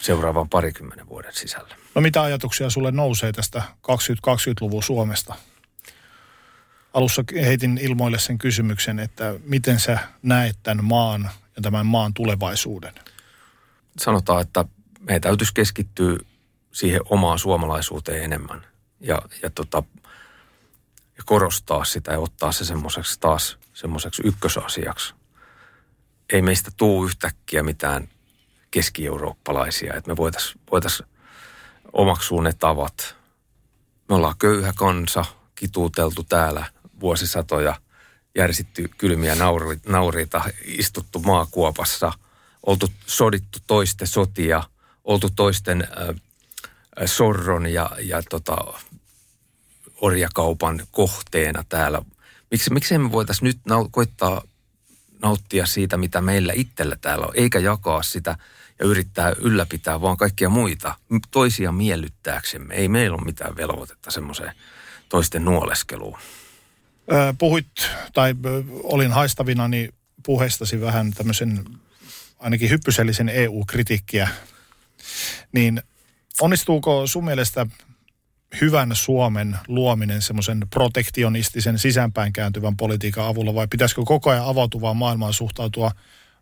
[0.00, 1.76] seuraavan parikymmenen vuoden sisällä.
[1.94, 5.34] No mitä ajatuksia sulle nousee tästä 2020-luvun Suomesta?
[6.94, 12.94] Alussa heitin ilmoille sen kysymyksen, että miten sä näet tämän maan ja tämän maan tulevaisuuden?
[13.98, 14.64] Sanotaan, että
[15.00, 16.18] meidän täytyisi keskittyä
[16.72, 18.66] siihen omaan suomalaisuuteen enemmän
[19.00, 19.82] ja, ja, tota,
[21.16, 25.14] ja korostaa sitä ja ottaa se semmoiseksi taas semmoiseksi ykkösasiaksi.
[26.32, 28.08] Ei meistä tuu yhtäkkiä mitään
[28.70, 31.02] keski-eurooppalaisia, että me voitaisiin voitais
[31.92, 33.16] omaksua ne tavat.
[34.08, 36.66] Me ollaan köyhä kansa, kituuteltu täällä
[37.00, 37.76] vuosisatoja,
[38.34, 39.36] järsitty kylmiä
[39.86, 42.12] nauriita, istuttu maakuopassa,
[42.66, 44.62] oltu sodittu toisten sotia,
[45.04, 46.16] oltu toisten äh,
[47.06, 48.56] sorron ja, ja tota,
[50.04, 52.02] orjakaupan kohteena täällä.
[52.50, 54.42] Miksi, miksi me voitaisiin nyt nau- koittaa
[55.22, 58.36] nauttia siitä, mitä meillä itsellä täällä on, eikä jakaa sitä
[58.78, 60.94] ja yrittää ylläpitää vaan kaikkia muita
[61.30, 62.74] toisia miellyttääksemme.
[62.74, 64.52] Ei meillä ole mitään velvoitetta semmoiseen
[65.08, 66.18] toisten nuoleskeluun.
[67.38, 67.66] Puhuit,
[68.12, 68.34] tai
[68.82, 69.88] olin haistavinani
[70.22, 71.64] puheestasi vähän tämmöisen
[72.38, 74.28] ainakin hyppysellisen EU-kritiikkiä.
[75.52, 75.82] Niin
[76.40, 77.66] onnistuuko sun mielestä
[78.60, 85.32] hyvän Suomen luominen semmoisen protektionistisen sisäänpäin kääntyvän politiikan avulla vai pitäisikö koko ajan avautuvaan maailmaan
[85.32, 85.90] suhtautua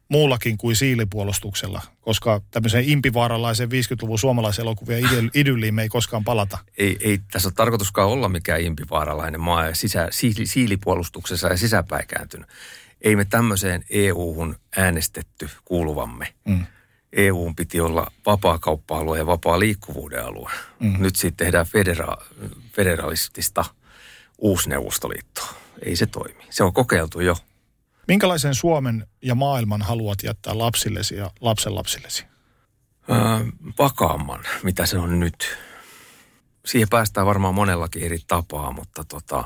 [0.08, 5.04] muullakin kuin siilipuolustuksella, koska tämmöiseen impivaaralaiseen 50-luvun suomalaiselokuvien
[5.34, 6.58] idylliin me ei koskaan palata.
[6.78, 12.06] Ei, ei tässä ole tarkoituskaan olla mikään impivaaralainen maa ja sisä, siili, siilipuolustuksessa ja sisäpäin
[12.06, 12.48] kääntynyt.
[13.00, 16.34] Ei me tämmöiseen EU-hun äänestetty kuuluvamme.
[16.44, 16.66] Mm.
[17.12, 20.50] EUn piti olla vapaa-kauppa-alue ja vapaa liikkuvuuden alue.
[20.80, 20.96] Mm.
[20.98, 22.24] Nyt siitä tehdään federa-
[22.72, 23.64] federalistista
[24.38, 25.48] uusneuvostoliittoa.
[25.84, 26.46] Ei se toimi.
[26.50, 27.36] Se on kokeiltu jo.
[28.08, 32.24] Minkälaisen Suomen ja maailman haluat jättää lapsillesi ja lapsenlapsillesi?
[33.10, 33.16] Öö,
[33.78, 35.58] vakaamman, mitä se on nyt.
[36.66, 39.44] Siihen päästään varmaan monellakin eri tapaa, mutta tota,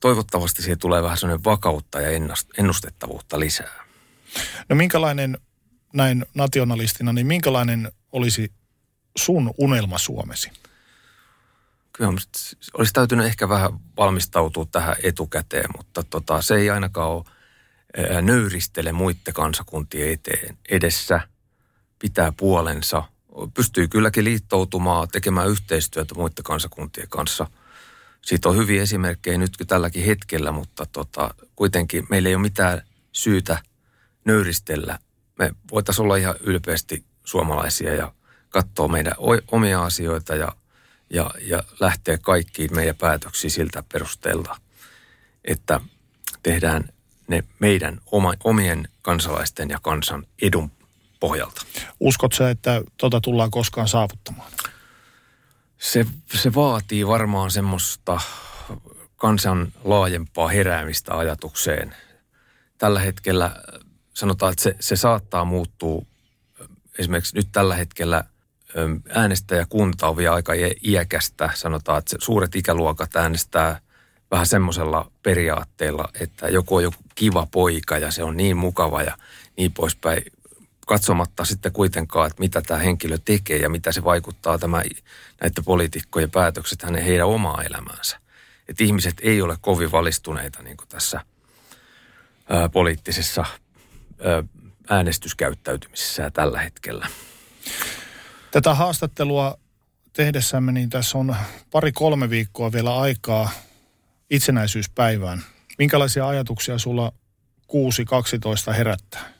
[0.00, 2.08] toivottavasti siihen tulee vähän sellainen vakautta ja
[2.58, 3.84] ennustettavuutta lisää.
[4.68, 5.38] No minkälainen
[5.92, 8.52] näin nationalistina, niin minkälainen olisi
[9.18, 10.50] sun unelma Suomesi?
[11.92, 12.12] Kyllä
[12.74, 17.24] olisi täytynyt ehkä vähän valmistautua tähän etukäteen, mutta tota, se ei ainakaan ole
[18.22, 21.20] nöyristele muiden kansakuntien eteen edessä,
[21.98, 23.02] pitää puolensa,
[23.54, 27.50] pystyy kylläkin liittoutumaan, tekemään yhteistyötä muiden kansakuntien kanssa.
[28.22, 32.82] Siitä on hyviä esimerkkejä nyt tälläkin hetkellä, mutta tota, kuitenkin meillä ei ole mitään
[33.12, 33.62] syytä
[34.24, 34.98] nöyristellä
[35.38, 38.12] me voitaisiin olla ihan ylpeästi suomalaisia ja
[38.48, 39.14] katsoa meidän
[39.52, 40.52] omia asioita ja,
[41.10, 44.56] ja, ja lähteä kaikkiin meidän päätöksiin siltä perusteelta,
[45.44, 45.80] että
[46.42, 46.84] tehdään
[47.28, 50.70] ne meidän oma, omien kansalaisten ja kansan edun
[51.20, 51.62] pohjalta.
[52.00, 54.52] Uskotko että tota tullaan koskaan saavuttamaan?
[55.78, 58.20] Se, se vaatii varmaan semmoista
[59.16, 61.94] kansan laajempaa heräämistä ajatukseen.
[62.78, 63.56] Tällä hetkellä
[64.18, 66.02] sanotaan, että se, se saattaa muuttua.
[66.98, 68.24] Esimerkiksi nyt tällä hetkellä
[69.08, 70.52] äänestäjäkunta on vielä aika
[70.84, 71.50] iäkästä.
[71.54, 73.80] Sanotaan, että suuret ikäluokat äänestää
[74.30, 79.18] vähän semmoisella periaatteella, että joku on joku kiva poika ja se on niin mukava ja
[79.56, 80.22] niin poispäin.
[80.86, 84.82] Katsomatta sitten kuitenkaan, että mitä tämä henkilö tekee ja mitä se vaikuttaa tämä,
[85.40, 88.20] näiden poliitikkojen päätökset hänen heidän omaa elämäänsä.
[88.68, 91.20] Että ihmiset ei ole kovin valistuneita niin tässä
[92.48, 93.44] ää, poliittisessa
[94.90, 97.06] äänestyskäyttäytymisessä tällä hetkellä.
[98.50, 99.58] Tätä haastattelua
[100.12, 101.36] tehdessämme, niin tässä on
[101.70, 103.50] pari-kolme viikkoa vielä aikaa
[104.30, 105.42] itsenäisyyspäivään.
[105.78, 107.12] Minkälaisia ajatuksia sulla
[108.70, 109.32] 6.12 herättää?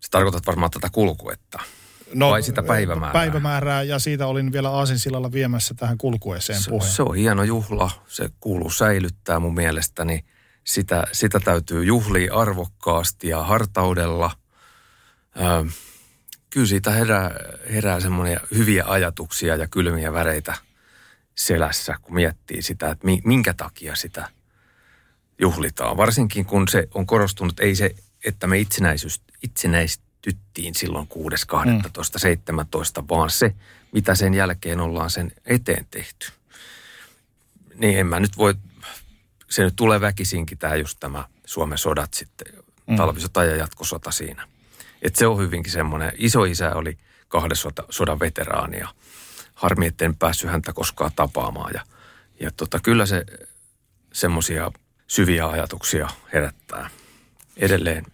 [0.00, 1.58] Se tarkoitat varmaan tätä kulkuetta.
[2.14, 3.12] No, vai sitä päivämäärää?
[3.12, 6.92] Päivämäärää ja siitä olin vielä Aasinsillalla viemässä tähän kulkueeseen se, puheen.
[6.92, 10.24] Se on hieno juhla, se kuuluu säilyttää mun mielestäni–
[10.68, 14.30] sitä, sitä täytyy juhlia arvokkaasti ja hartaudella.
[15.36, 15.70] Ö,
[16.50, 17.30] kyllä siitä herää,
[17.72, 20.54] herää semmoisia hyviä ajatuksia ja kylmiä väreitä
[21.34, 24.28] selässä, kun miettii sitä, että minkä takia sitä
[25.38, 25.96] juhlitaan.
[25.96, 27.94] Varsinkin kun se on korostunut, ei se,
[28.24, 31.18] että me itsenäisyys, itsenäistyttiin silloin 6.12.17,
[33.02, 33.08] mm.
[33.08, 33.54] vaan se,
[33.92, 36.32] mitä sen jälkeen ollaan sen eteen tehty.
[37.74, 38.54] Niin en mä nyt voi
[39.50, 42.52] se nyt tulee väkisinkin tämä just tämä Suomen sodat sitten,
[42.86, 42.96] mm.
[42.96, 44.48] talvisota ja jatkosota siinä.
[45.02, 48.88] Et se on hyvinkin semmoinen, iso isä oli kahden sota, sodan veteraani ja
[49.54, 51.70] harmi, etten päässyt häntä koskaan tapaamaan.
[51.74, 51.82] Ja,
[52.40, 53.24] ja tota, kyllä se
[54.12, 54.72] semmoisia
[55.06, 56.90] syviä ajatuksia herättää
[57.56, 58.04] edelleen.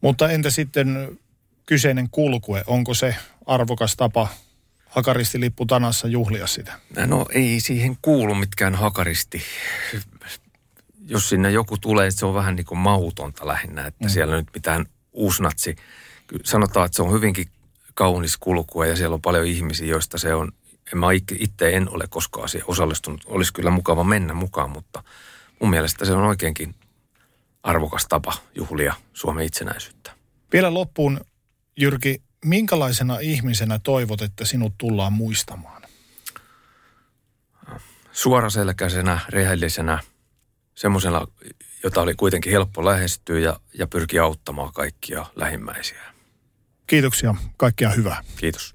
[0.00, 1.18] Mutta entä sitten
[1.66, 3.16] kyseinen kulkue, onko se
[3.46, 4.28] arvokas tapa
[4.86, 6.72] hakaristilippu tanassa juhlia sitä?
[7.06, 9.42] No ei siihen kuulu mitkään hakaristi.
[11.10, 14.10] Jos sinne joku tulee, se on vähän niin kuin mautonta lähinnä, että mm.
[14.10, 15.76] siellä nyt mitään uusnatsi.
[16.44, 17.46] Sanotaan, että se on hyvinkin
[17.94, 20.52] kaunis kulkue ja siellä on paljon ihmisiä, joista se on,
[20.92, 21.06] en mä
[21.38, 23.24] itse en ole koskaan siihen osallistunut.
[23.26, 25.02] Olisi kyllä mukava mennä mukaan, mutta
[25.60, 26.74] mun mielestä se on oikeinkin
[27.62, 30.10] arvokas tapa juhlia Suomen itsenäisyyttä.
[30.52, 31.20] Vielä loppuun,
[31.76, 35.82] Jyrki, minkälaisena ihmisenä toivot, että sinut tullaan muistamaan?
[38.12, 39.98] Suoraselkäisenä, rehellisenä,
[40.78, 41.26] semmoisena,
[41.82, 46.02] jota oli kuitenkin helppo lähestyä ja, ja pyrkiä auttamaan kaikkia lähimmäisiä.
[46.86, 48.24] Kiitoksia, kaikkia hyvää.
[48.36, 48.74] Kiitos.